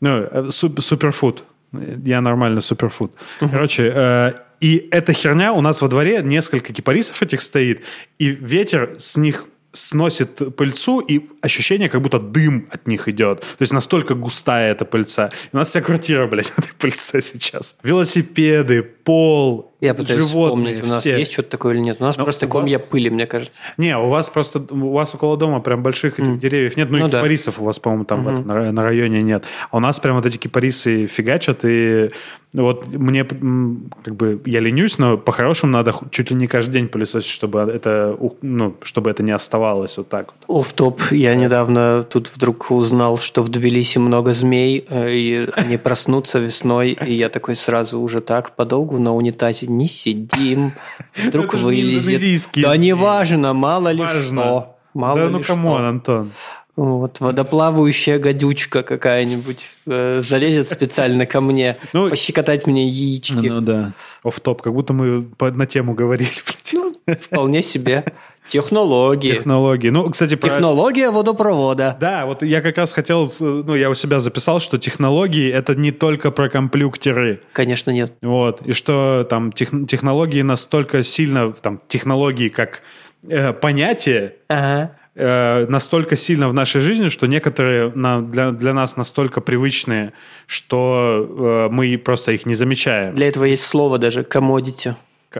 [0.00, 1.44] Ну, э, суп, суперфуд.
[1.72, 3.12] Я нормально суперфуд.
[3.40, 3.50] Угу.
[3.50, 7.82] Короче, э, и эта херня у нас во дворе несколько кипарисов этих стоит,
[8.18, 13.40] и ветер с них сносит пыльцу, и ощущение, как будто дым от них идет.
[13.40, 15.30] То есть настолько густая эта пыльца.
[15.52, 17.76] И у нас вся квартира, блядь, этой пыльце сейчас.
[17.82, 21.16] Велосипеды, пол, Я пытаюсь животные вспомнить, у нас все.
[21.16, 21.98] есть что-то такое или нет.
[22.00, 23.62] У нас Ну, просто у комья вас- пыли, мне кажется.
[23.78, 26.38] Не, у вас просто, у вас около дома прям больших этих М.
[26.40, 27.18] деревьев нет, ну, Ну и да.
[27.18, 28.50] кипарисов у вас, по-моему, там в Мгм.
[28.50, 29.44] этом, на, районе нет.
[29.70, 32.10] А у нас прям вот эти кипарисы фигачат, и
[32.52, 37.30] вот мне, как бы, я ленюсь, но по-хорошему надо чуть ли не каждый день пылесосить,
[37.30, 40.60] чтобы это, ну, чтобы это не оставалось вот так вот.
[40.60, 45.76] Оф топ я недавно тут вдруг узнал, что в Тбилиси много змей, э, и они
[45.76, 50.72] проснутся весной, и я такой сразу уже так подолгу на унитазе не сидим,
[51.16, 52.20] вдруг вылезет.
[52.54, 52.78] Да змеи.
[52.78, 54.76] не важно, мало ли что.
[54.94, 56.32] Мало да ну come on, Антон.
[56.76, 63.34] Вот, водоплавающая гадючка какая-нибудь э, залезет специально ко мне, Ну, пощекотать мне яички.
[63.46, 63.92] Ну да.
[64.22, 66.28] офтоп как будто мы по- на тему говорили.
[67.06, 67.22] блядь.
[67.22, 68.04] Вполне себе.
[68.48, 69.32] Технологии.
[69.34, 69.88] Технологии.
[69.90, 70.48] Ну, кстати, про...
[70.48, 71.96] Технология водопровода.
[72.00, 75.90] Да, вот я как раз хотел, ну, я у себя записал, что технологии это не
[75.92, 77.40] только про комплюктеры.
[77.52, 78.12] Конечно, нет.
[78.22, 82.82] Вот, и что там тех- технологии настолько сильно, там, технологии как
[83.28, 84.92] э, понятие, Ага.
[85.16, 90.12] э, настолько сильно в нашей жизни, что некоторые на- для, для нас настолько привычные,
[90.46, 93.14] что э, мы просто их не замечаем.
[93.16, 94.94] Для этого есть слово даже commodity.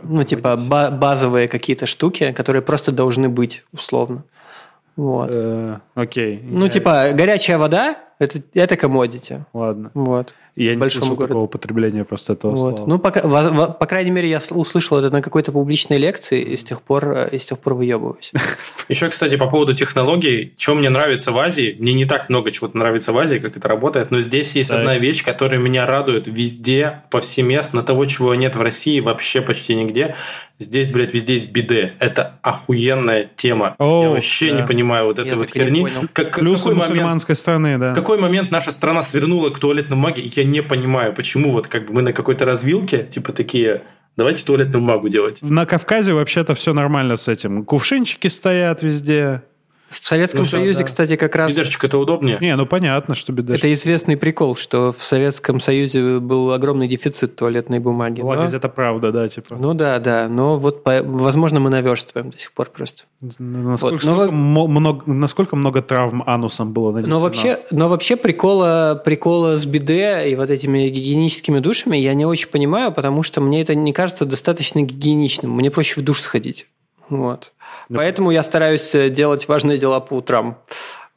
[0.04, 4.22] Ну, типа ба- базовые какие-то штуки, которые просто должны быть, условно.
[4.96, 5.28] Вот.
[5.30, 6.40] Э, окей.
[6.42, 9.42] Ну, типа, горячая вода это, это commodity.
[9.52, 9.90] Ладно.
[9.94, 10.34] Вот.
[10.54, 11.26] Я не слышал городу.
[11.26, 12.76] такого употребления просто этого Вот.
[12.76, 12.88] слова.
[12.88, 16.40] Ну, пока, во- во- по крайней мере, я сл- услышал это на какой-то публичной лекции,
[16.40, 18.32] и с тех пор, э, и с тех пор выебываюсь.
[18.88, 22.70] Еще, кстати, по поводу технологий, что мне нравится в Азии, мне не так много чего
[22.72, 24.78] нравится в Азии, как это работает, но здесь есть Так.
[24.78, 30.14] одна вещь, которая меня радует везде, повсеместно, того, чего нет в России вообще почти нигде.
[30.58, 31.92] Здесь, блядь, везде есть биде.
[31.98, 33.74] Это охуенная тема.
[33.78, 34.62] О, Я вообще да.
[34.62, 35.86] не понимаю вот этой Я вот херни.
[36.14, 37.94] Как, Плюсы какой момент, мусульманской страны, да.
[38.06, 41.94] Какой момент наша страна свернула к туалетной бумаге, я не понимаю, почему вот как бы
[41.94, 43.82] мы на какой-то развилке, типа такие,
[44.16, 45.42] давайте туалетную бумагу делать.
[45.42, 47.64] На Кавказе вообще-то все нормально с этим.
[47.64, 49.42] Кувшинчики стоят везде.
[49.88, 50.84] В Советском Ну Союзе, да.
[50.84, 52.38] кстати, как раз Ведерчик это удобнее.
[52.40, 53.54] Не, ну понятно, что беда.
[53.54, 58.20] это известный прикол, что в Советском Союзе был огромный дефицит туалетной бумаги.
[58.20, 59.54] но- Ладно, это правда, да, типа.
[59.56, 63.04] Ну да, да, но вот, по- возможно, мы наверстываем до сих пор просто.
[63.38, 67.16] насколько, вот, но много, насколько много травм анусом было нанесено?
[67.16, 72.26] Но вообще, но вообще прикола, прикола с биде и вот этими гигиеническими душами я не
[72.26, 75.50] очень понимаю, потому что мне это не кажется достаточно гигиеничным.
[75.52, 76.66] Мне проще в душ сходить.
[77.08, 77.52] Вот.
[77.88, 80.58] Поэтому я стараюсь э, делать важные дела по утрам.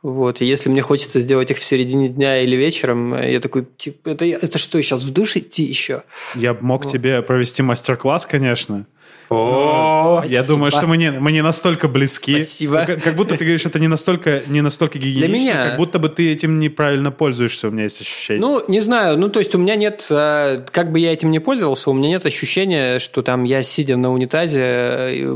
[0.01, 0.39] Вот.
[0.41, 4.09] И если мне хочется сделать их в середине дня или вечером, э, я такой, типа,
[4.09, 6.03] это, это что, сейчас в душ идти еще?
[6.36, 8.86] Я мог тебе провести мастер-класс, конечно.
[9.30, 12.39] О, Я думаю, что мы не, мы не настолько близки.
[12.39, 12.86] Спасибо.
[12.86, 16.09] Как, как будто ты говоришь, это не настолько, не настолько гигиенично, меня- как будто бы
[16.09, 18.41] ты этим неправильно пользуешься, у меня есть ощущение.
[18.41, 21.39] Ну, не знаю, ну, то есть у меня нет, э, как бы я этим не
[21.39, 25.28] пользовался, у меня нет ощущения, что там я, сидя на унитазе,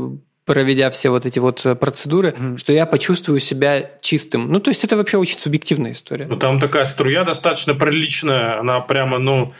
[0.44, 4.50] проведя все вот эти вот э, процедуры, что я почувствую себя чистым.
[4.52, 6.26] Ну, то есть это вообще очень субъективная история.
[6.26, 9.54] Ну, там такая струя достаточно приличная, она прямо, ну,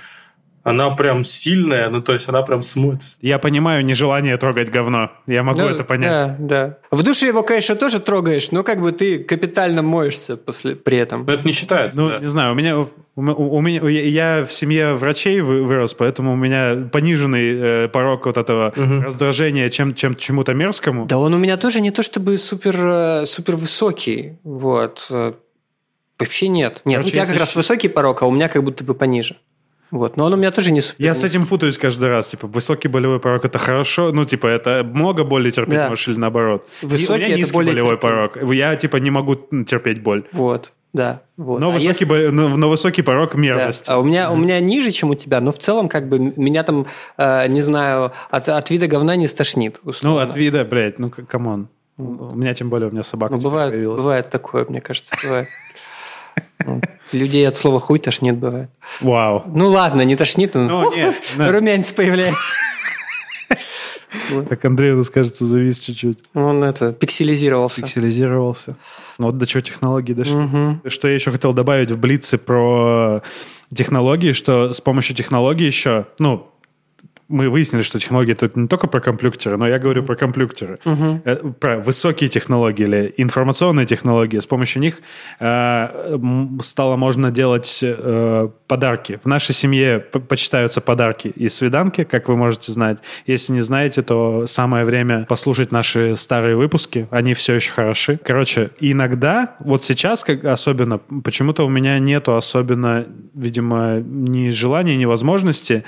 [0.64, 3.00] она прям сильная, ну, то есть она прям смоет.
[3.20, 5.10] Я понимаю нежелание трогать говно.
[5.26, 6.10] Я могу Ну, это понять.
[6.10, 6.78] Да, да.
[6.90, 11.24] В душе его, конечно, тоже трогаешь, но как бы ты капитально моешься после, при этом.
[11.26, 11.98] Но это не считается.
[12.00, 12.18] Ну, да.
[12.18, 16.32] не знаю, у меня, у, у меня, я я в семье врачей вы- вырос, поэтому
[16.32, 19.02] у меня пониженный э, порог вот этого Мгм.
[19.02, 21.04] раздражения чем, чем чему-то мерзкому.
[21.04, 24.38] Да он у меня тоже не то чтобы супер, э, супер высокий.
[24.44, 25.08] Вот.
[26.18, 26.80] Вообще нет.
[26.84, 29.36] Нет, Короче, у тебя как раз высокий порог, а у меня как будто бы пониже.
[29.94, 30.16] Вот.
[30.16, 31.04] Но он у меня тоже не супер.
[31.04, 32.26] Я с этим путаюсь каждый раз.
[32.26, 34.10] Типа, высокий болевой порог это хорошо.
[34.12, 35.88] Ну, типа, это много боли терпеть Да.
[35.88, 36.66] можешь или наоборот.
[36.82, 38.28] Высокий у меня это низкий более болевой терпимо.
[38.28, 38.52] порог.
[38.54, 40.24] Я, типа, не могу терпеть боль.
[40.32, 40.72] Вот.
[40.92, 41.22] Да.
[41.36, 41.60] Вот.
[41.60, 43.38] Но, а высокий, если- бо- но, но высокий порог да.
[43.38, 43.88] мерзость.
[43.88, 46.64] А у меня, у меня ниже, чем у тебя, но в целом, как бы, меня
[46.64, 46.86] там,
[47.16, 49.78] э, не знаю, от, от вида говна не стошнит.
[49.84, 50.22] Ну, условно.
[50.22, 51.68] от вида, блядь, ну, come on.
[51.98, 53.98] У меня, тем более, у меня собака Ну, теперь бывает, появилась.
[54.02, 55.46] бывает такое, мне кажется, бывает.
[56.66, 56.80] Ну,
[57.12, 58.70] Людей от слова хуй тошнит бывает.
[59.00, 59.42] Вау.
[59.46, 61.52] Ну ладно, не тошнит, но Ну, нет, да.
[61.52, 62.38] румянец появляется.
[64.48, 66.18] Так Андрей у нас, кажется, завис чуть-чуть.
[66.34, 67.82] Он это, пикселизировался.
[67.82, 68.76] Пикселизировался.
[69.18, 70.34] Ну, Вот до чего технологии дошли.
[70.34, 70.82] Мгм.
[70.86, 73.22] Что я еще хотел добавить в Блице про
[73.74, 76.48] технологии, что с помощью технологий еще, ну,
[77.28, 80.78] мы выяснили, что технологии это не только про компьютеры, но я говорю про компьютеры,
[81.24, 84.38] Э, про высокие технологии или информационные технологии.
[84.38, 85.00] С помощью них
[85.40, 86.18] э,
[86.62, 89.20] стало можно делать э, подарки.
[89.22, 92.98] В нашей семье почитаются подарки и свиданки, как вы можете знать.
[93.24, 97.06] Если не знаете, то самое время послушать наши старые выпуски.
[97.12, 98.18] Они все еще хороши.
[98.24, 105.04] Короче, иногда, вот сейчас как особенно, почему-то у меня нету особенно, видимо, ни желания, ни
[105.04, 105.84] возможности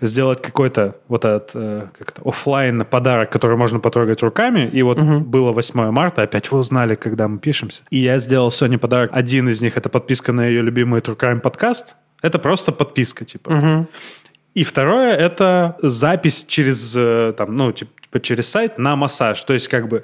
[0.00, 4.70] сделать какой-то вот этот э, как офлайн подарок, который можно потрогать руками.
[4.72, 5.18] И вот угу.
[5.18, 7.82] было 8 марта, опять вы узнали, когда мы пишемся.
[7.90, 9.10] И я сделал Соне подарок.
[9.12, 11.96] Один из них— это подписка на ее любимый True Crime подкаст.
[12.22, 13.50] Это просто подписка, типа.
[13.50, 13.86] Угу.
[14.54, 19.42] И второе— это запись через, э, там, ну, типа, через сайт на массаж.
[19.44, 20.02] То есть, как бы,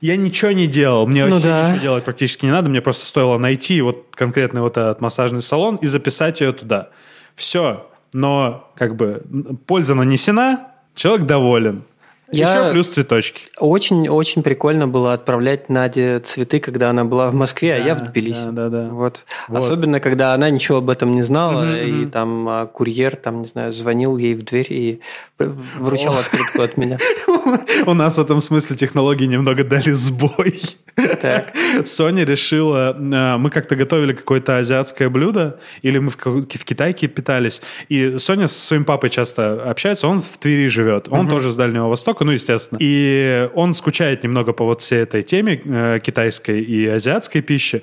[0.00, 1.68] я ничего не делал, мне ну вообще да.
[1.68, 5.76] ничего делать практически не надо, мне просто стоило найти вот конкретный вот этот массажный салон
[5.76, 6.88] и записать ее туда.
[7.36, 7.88] Все.
[8.12, 9.22] Но, как бы,
[9.66, 11.84] польза нанесена, человек доволен.
[12.32, 12.60] Я...
[12.60, 13.44] Еще плюс цветочки.
[13.58, 18.00] Очень-очень прикольно было отправлять Наде цветы, когда она была в Москве, да, а я в
[18.00, 18.44] Тбилиси.
[18.46, 18.88] Да, да, да.
[18.88, 19.24] Вот.
[19.48, 19.58] вот.
[19.58, 23.46] Особенно, когда она ничего об этом не знала, угу, и там а, курьер, там, не
[23.46, 25.00] знаю, звонил ей в дверь и
[25.38, 26.98] вручал открытку от меня.
[27.86, 30.60] У нас в этом смысле технологии немного дали сбой.
[30.94, 31.54] Так.
[31.84, 32.96] Соня решила...
[32.98, 38.46] Э, мы как-то готовили какое-то азиатское блюдо, или мы в, в Китайке питались, и Соня
[38.46, 42.32] со своим папой часто общается, он в Твери живет, он тоже с Дальнего Востока, ну,
[42.32, 42.78] естественно.
[42.80, 47.82] И он скучает немного по вот всей этой теме э, китайской и азиатской пищи.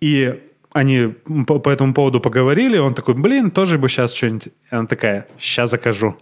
[0.00, 0.40] И
[0.72, 1.14] они
[1.46, 4.48] по, по этому поводу поговорили, он такой, блин, тоже бы сейчас что-нибудь.
[4.70, 6.16] Она такая, сейчас закажу.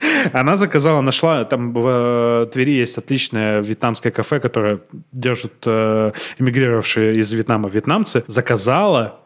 [0.32, 4.80] Она заказала, нашла, там в э, Твери есть отличное вьетнамское кафе, которое
[5.12, 8.24] держат э, эмигрировавшие из Вьетнама вьетнамцы.
[8.26, 9.20] Заказала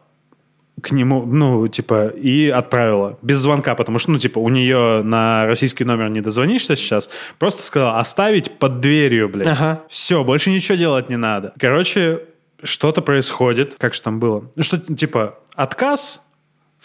[0.81, 3.17] к нему, ну, типа, и отправила.
[3.21, 7.09] Без звонка, потому что, ну, типа, у нее на российский номер не дозвонишься сейчас.
[7.39, 9.47] Просто сказала оставить под дверью, блядь.
[9.47, 9.83] Ага.
[9.87, 11.53] Все, больше ничего делать не надо.
[11.59, 12.21] Короче,
[12.61, 13.75] что-то происходит.
[13.79, 14.51] Как же там было?
[14.55, 16.24] Ну, что, типа, отказ,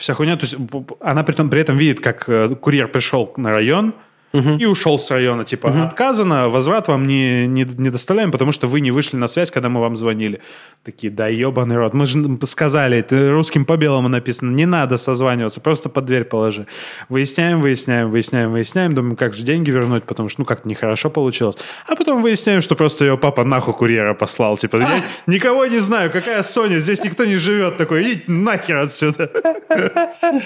[0.00, 0.36] вся хуйня.
[0.36, 0.56] То есть
[1.00, 3.94] она при этом, при этом видит, как э, курьер пришел на район,
[4.32, 4.50] угу.
[4.50, 5.44] и ушел с района.
[5.44, 5.80] Типа, угу.
[5.80, 9.68] отказано, возврат вам не, не, не доставляем, потому что вы не вышли на связь, когда
[9.68, 10.40] мы вам звонили.
[10.84, 15.88] Такие, да ебаный рот, мы же сказали, русским по белому написано, не надо созваниваться, просто
[15.88, 16.66] под дверь положи.
[17.08, 21.56] Выясняем, выясняем, выясняем, выясняем, думаем, как же деньги вернуть, потому что, ну, как-то нехорошо получилось.
[21.86, 24.56] А потом выясняем, что просто ее папа нахуй курьера послал.
[24.56, 27.76] Типа, я никого не знаю, какая Соня, здесь никто не живет.
[27.76, 29.30] Такой, иди нахер отсюда.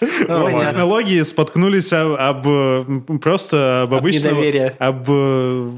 [0.00, 5.10] Вот, технологии споткнулись об, об просто об обычного, об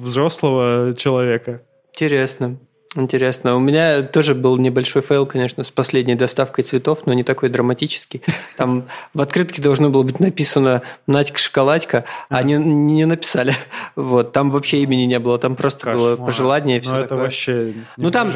[0.05, 1.63] взрослого человека.
[1.95, 2.59] Интересно.
[2.95, 3.57] Интересно.
[3.57, 8.23] У меня тоже был небольшой фейл, конечно, с последней доставкой цветов, но не такой драматический.
[8.59, 13.55] Там в открытке должно было быть написано «Надька шоколадка», а они не написали.
[13.97, 14.33] Вот.
[14.33, 15.97] Там вообще имени не было, там просто Кошмар.
[15.97, 18.31] было пожелание и все Ну, это вообще Ну, там,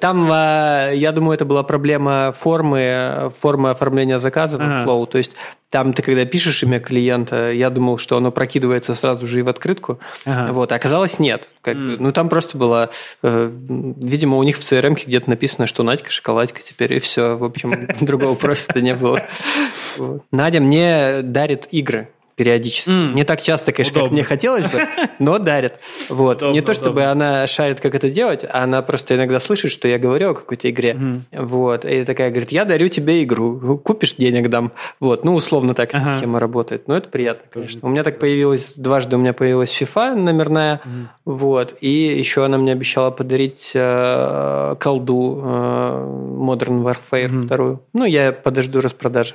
[0.00, 5.06] там, а, я думаю, это была проблема формы, формы оформления заказа в Flow.
[5.06, 5.32] То есть
[5.70, 9.48] там ты когда пишешь имя клиента, я думал, что оно прокидывается сразу же и в
[9.48, 10.00] открытку.
[10.26, 10.52] Ага.
[10.52, 11.50] Вот, а оказалось нет.
[11.62, 11.96] Как, mm.
[12.00, 12.90] Ну, там просто было...
[13.22, 17.36] Э, видимо, у них в CRM где-то написано, что Надька шоколадка теперь, и все.
[17.36, 19.28] В общем, другого профита не было.
[20.32, 22.08] Надя мне дарит игры
[22.40, 22.88] периодически.
[22.88, 23.12] Mm.
[23.12, 24.08] Не так часто, конечно, удобно.
[24.08, 24.80] как мне хотелось бы,
[25.18, 25.74] но дарит.
[26.08, 26.38] Вот.
[26.38, 27.12] Удобно, не то, чтобы удобно.
[27.12, 30.70] она шарит, как это делать, а она просто иногда слышит, что я говорю о какой-то
[30.70, 30.96] игре.
[30.98, 31.20] Mm.
[31.32, 31.84] Вот.
[31.84, 34.72] И такая говорит, я дарю тебе игру, купишь денег дам.
[35.00, 35.22] Вот.
[35.22, 36.16] Ну, условно так ага.
[36.16, 36.88] схема работает.
[36.88, 37.80] Но это приятно, конечно.
[37.82, 40.80] У меня так появилось, дважды у меня появилась FIFA номерная.
[40.82, 41.06] Mm.
[41.26, 41.74] Вот.
[41.82, 45.46] И еще она мне обещала подарить э, колду э,
[46.38, 47.44] Modern Warfare mm.
[47.44, 47.82] вторую.
[47.92, 49.34] Ну, я подожду распродажи.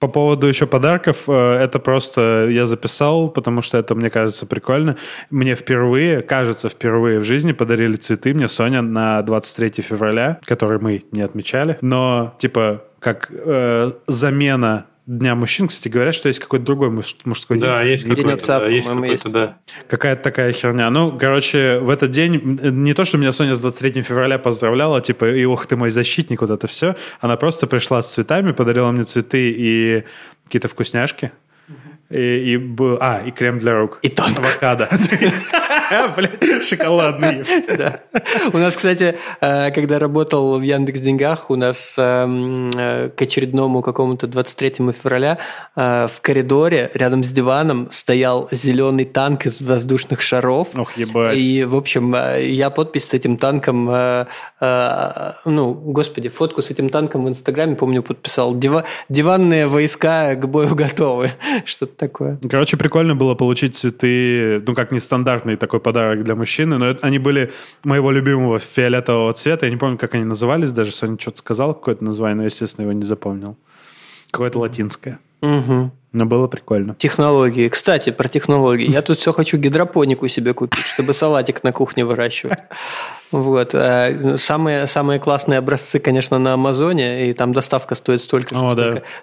[0.00, 4.96] По поводу еще подарков, э, это просто я записал, потому что это, мне кажется, прикольно.
[5.30, 11.04] Мне впервые, кажется, впервые в жизни подарили цветы мне Соня на 23 февраля, который мы
[11.12, 11.78] не отмечали.
[11.80, 17.58] Но, типа, как э, замена Дня мужчин, кстати, говорят, что есть какой-то другой муж, мужской
[17.58, 17.66] день.
[17.66, 19.58] Да, есть какой-то, да, есть какой-то, да.
[19.86, 20.88] Какая-то такая херня.
[20.88, 25.30] Ну, короче, в этот день не то, что меня Соня с 23 февраля поздравляла, типа,
[25.30, 26.96] и ох ты мой защитник, вот это все.
[27.20, 30.04] Она просто пришла с цветами, подарила мне цветы и
[30.46, 31.32] какие-то вкусняшки.
[32.14, 33.98] И, и был, а, и крем для рук.
[34.02, 34.40] И тонко.
[34.40, 34.88] Авокадо.
[36.62, 37.44] шоколадный.
[37.76, 38.00] Да.
[38.52, 43.82] У нас, кстати, э, когда работал в Яндекс Деньгах, у нас эм, э, к очередному
[43.82, 45.38] какому-то 23 февраля
[45.76, 50.68] э, в коридоре рядом с диваном стоял зеленый танк из воздушных шаров.
[50.76, 51.36] Ох, ебать.
[51.36, 53.86] И, в общем, я подпись с этим танком,
[55.44, 58.54] ну, господи, фотку с этим танком в Инстаграме, помню, подписал.
[59.08, 61.32] Диванные войска к бою готовы.
[61.64, 62.38] Что-то такое.
[62.48, 67.18] Короче, прикольно было получить цветы, ну, как нестандартный такой подарок для мужчины, но это, они
[67.18, 67.52] были
[67.84, 69.66] моего любимого фиолетового цвета.
[69.66, 72.92] Я не помню, как они назывались, даже Соня что-то сказал, какое-то название, но, естественно, его
[72.92, 73.56] не запомнил.
[74.30, 75.18] Какое-то латинское.
[75.40, 75.92] Угу.
[76.12, 76.94] Но было прикольно.
[76.94, 77.68] Технологии.
[77.68, 78.88] Кстати, про технологии.
[78.88, 82.60] Я тут все хочу гидропонику себе купить, чтобы салатик на кухне выращивать.
[83.38, 83.74] Вот.
[83.74, 88.72] А, самые, самые классные образцы, конечно, на Амазоне, и там доставка стоит столько же, О,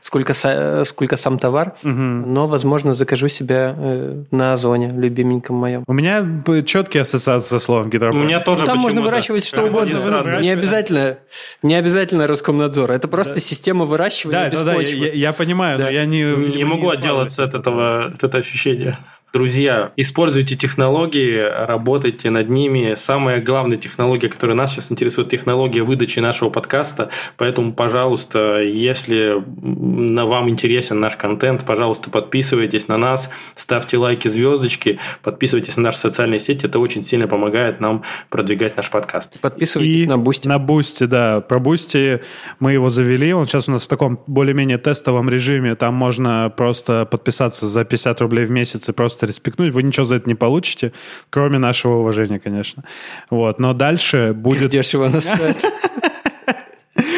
[0.01, 0.33] сколько, да.
[0.33, 1.73] сколько, сколько сам товар.
[1.83, 1.91] Угу.
[1.91, 5.83] Но, возможно, закажу себе э, на Озоне, любименьком моем.
[5.87, 6.25] У меня
[6.65, 8.23] четкие ассоциации со словом гидропоник.
[8.23, 10.39] У меня тоже ну, Там можно выращивать что угодно.
[10.41, 11.17] Не обязательно,
[11.63, 12.91] не обязательно Роскомнадзор.
[12.91, 13.39] Это просто да.
[13.39, 14.99] система выращивания да, без да, почвы.
[14.99, 15.85] Да, я, я понимаю, да.
[15.85, 16.21] но я не...
[16.21, 18.97] Не, не могу отделаться от этого, от этого ощущения.
[19.33, 22.95] Друзья, используйте технологии, работайте над ними.
[22.97, 27.11] Самая главная технология, которая нас сейчас интересует, технология выдачи нашего подкаста.
[27.37, 35.77] Поэтому, пожалуйста, если вам интересен наш контент, пожалуйста, подписывайтесь на нас, ставьте лайки, звездочки, подписывайтесь
[35.77, 36.65] на наши социальные сети.
[36.65, 39.39] Это очень сильно помогает нам продвигать наш подкаст.
[39.39, 40.49] Подписывайтесь И на Boosty.
[40.49, 41.39] На Boosty, да.
[41.39, 42.19] Про Boosty
[42.59, 43.33] мы его завели.
[43.33, 45.75] Он сейчас у нас в таком более-менее тестовом режиме.
[45.75, 50.05] Там можно просто подписаться за 50 рублей в месяц и просто просто респектнуть, вы ничего
[50.05, 50.93] за это не получите,
[51.29, 52.83] кроме нашего уважения, конечно.
[53.29, 54.61] Вот, но дальше будет...
[54.61, 55.57] Как дешево она стоит.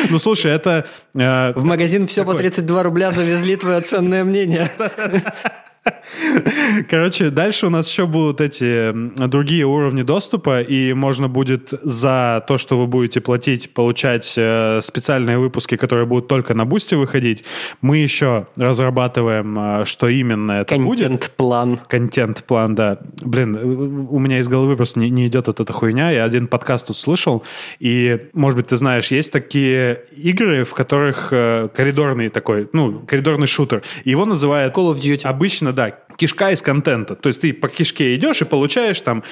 [0.10, 0.86] Ну, слушай, это...
[1.16, 4.70] Э, в магазин все по 32 рубля завезли твое ценное мнение.
[6.90, 8.92] Короче, дальше у нас еще будут эти
[9.28, 15.40] другие уровни доступа, и можно будет за то, что вы будете платить, получать э, специальные
[15.40, 17.44] выпуски, которые будут только на бусте выходить.
[17.82, 21.08] Мы еще разрабатываем, э, что именно это Контент будет.
[21.08, 21.80] Контент-план.
[21.88, 23.00] Контент-план, да.
[23.22, 26.12] Блин, у меня из головы просто не, не идет вот эта хуйня.
[26.12, 27.44] Я один подкаст тут слышал,
[27.80, 33.48] и, может быть, ты знаешь, есть такие игры, в которых э, коридорный такой, ну, коридорный
[33.48, 33.84] шутер.
[34.06, 34.74] Его называют...
[34.74, 35.28] Call of Duty.
[35.28, 37.16] Обычно да, кишка из контента.
[37.16, 39.24] То есть ты по кишке идешь и получаешь, там,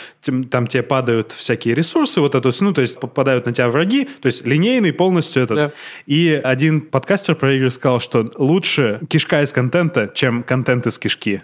[0.50, 4.28] там тебе падают всякие ресурсы, вот это, ну, то есть попадают на тебя враги, то
[4.28, 5.58] есть линейный полностью этот.
[5.58, 5.72] Да.
[6.06, 11.42] И один подкастер про игры сказал, что лучше кишка из контента, чем контент из кишки.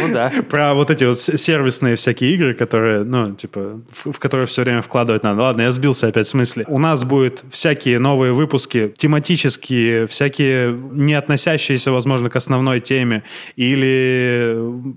[0.00, 0.32] Ну да.
[0.50, 4.82] Про вот эти вот сервисные всякие игры, которые, ну, типа, в, в которые все время
[4.82, 5.42] вкладывать надо.
[5.42, 6.64] Ладно, я сбился опять с мысли.
[6.68, 13.22] У нас будет всякие новые выпуски, тематические, всякие не относящиеся, возможно, к основной теме.
[13.56, 14.56] Или,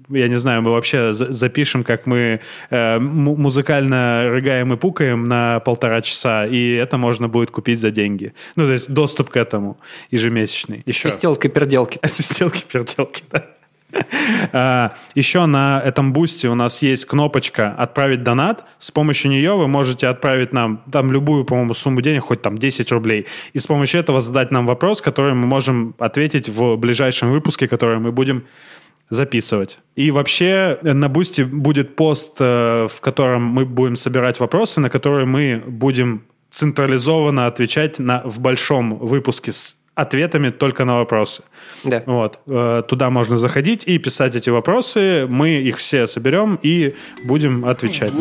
[0.09, 6.01] я не знаю, мы вообще запишем, как мы э, музыкально рыгаем и пукаем на полтора
[6.01, 8.33] часа, и это можно будет купить за деньги.
[8.55, 9.77] Ну, то есть доступ к этому
[10.11, 10.83] ежемесячный.
[10.85, 11.09] Еще.
[11.09, 11.99] Свистелки-перделки.
[12.05, 13.45] Свистелки-перделки, да.
[14.51, 18.65] А, Еще на этом Boosty у нас есть кнопочка «Отправить донат».
[18.79, 22.91] С помощью нее вы можете отправить нам там любую, по-моему, сумму денег, хоть там 10
[22.91, 23.25] рублей.
[23.53, 27.99] И с помощью этого задать нам вопрос, который мы можем ответить в ближайшем выпуске, который
[27.99, 28.43] мы будем
[29.09, 29.79] записывать.
[29.95, 35.25] И вообще на Boosty будет пост, э, в котором мы будем собирать вопросы, на которые
[35.25, 41.43] мы будем централизованно отвечать на, в большом выпуске с ответами только на вопросы.
[41.83, 42.03] Да.
[42.05, 42.39] Вот.
[42.47, 45.25] Э, туда можно заходить и писать эти вопросы.
[45.27, 48.11] Мы их все соберем и будем отвечать.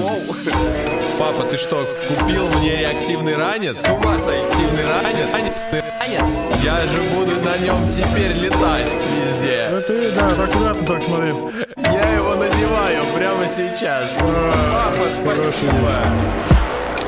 [1.19, 3.79] Папа, ты что, купил мне реактивный ранец?
[3.79, 5.63] С ума Активный ранец?
[5.73, 6.41] ранец?
[6.63, 9.69] Я же буду на нем теперь летать везде.
[9.71, 11.29] Ну ты, да, аккуратно так смотри.
[11.77, 14.17] Я его надеваю прямо сейчас.
[14.21, 15.93] А, Папа, спасибо.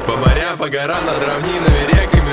[0.06, 2.13] По морям, по горам, над равнинами, реками,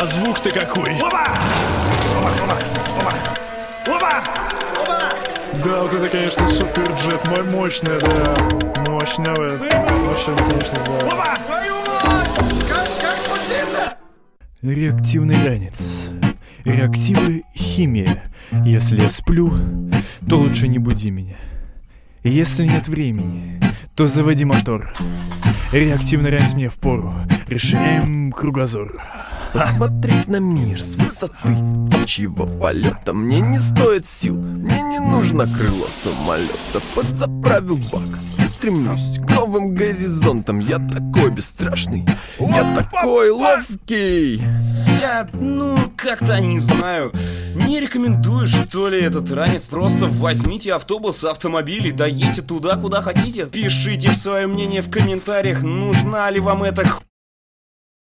[0.00, 0.96] А звук-то какой?
[0.98, 1.24] Опа!
[2.16, 2.58] Опа, опа,
[3.00, 3.12] опа!
[3.86, 4.22] Опа!
[4.80, 5.10] Опа!
[5.64, 8.36] Да, вот это, конечно, суперджет, мой мощный, да.
[8.88, 9.34] Мощная.
[9.34, 11.06] Машина, конечно, да.
[11.06, 11.36] Опа!
[12.68, 13.96] Как, как спуститься?
[14.62, 16.10] Реактивный ранец.
[16.64, 18.22] Реактивы химия.
[18.64, 19.52] Если я сплю,
[20.28, 21.34] то лучше не буди меня.
[22.24, 23.60] Если нет времени,
[23.94, 24.92] то заводи мотор.
[25.72, 27.14] Реактивный ранец мне в пору.
[27.46, 29.00] Расширяем кругозор.
[29.52, 31.56] Посмотреть на мир с высоты
[31.90, 38.37] птичьего полета Мне не стоит сил, мне не нужно крыло самолета Подзаправил бак
[38.68, 40.58] стремлюсь к новым горизонтам.
[40.60, 42.04] Я такой бесстрашный,
[42.38, 44.42] я такой ловкий.
[45.00, 47.12] Я, ну, как-то не знаю.
[47.54, 49.68] Не рекомендую, что ли, этот ранец.
[49.68, 53.46] Просто возьмите автобус, автомобиль и доедьте туда, куда хотите.
[53.46, 56.84] Пишите свое мнение в комментариях, нужна ли вам эта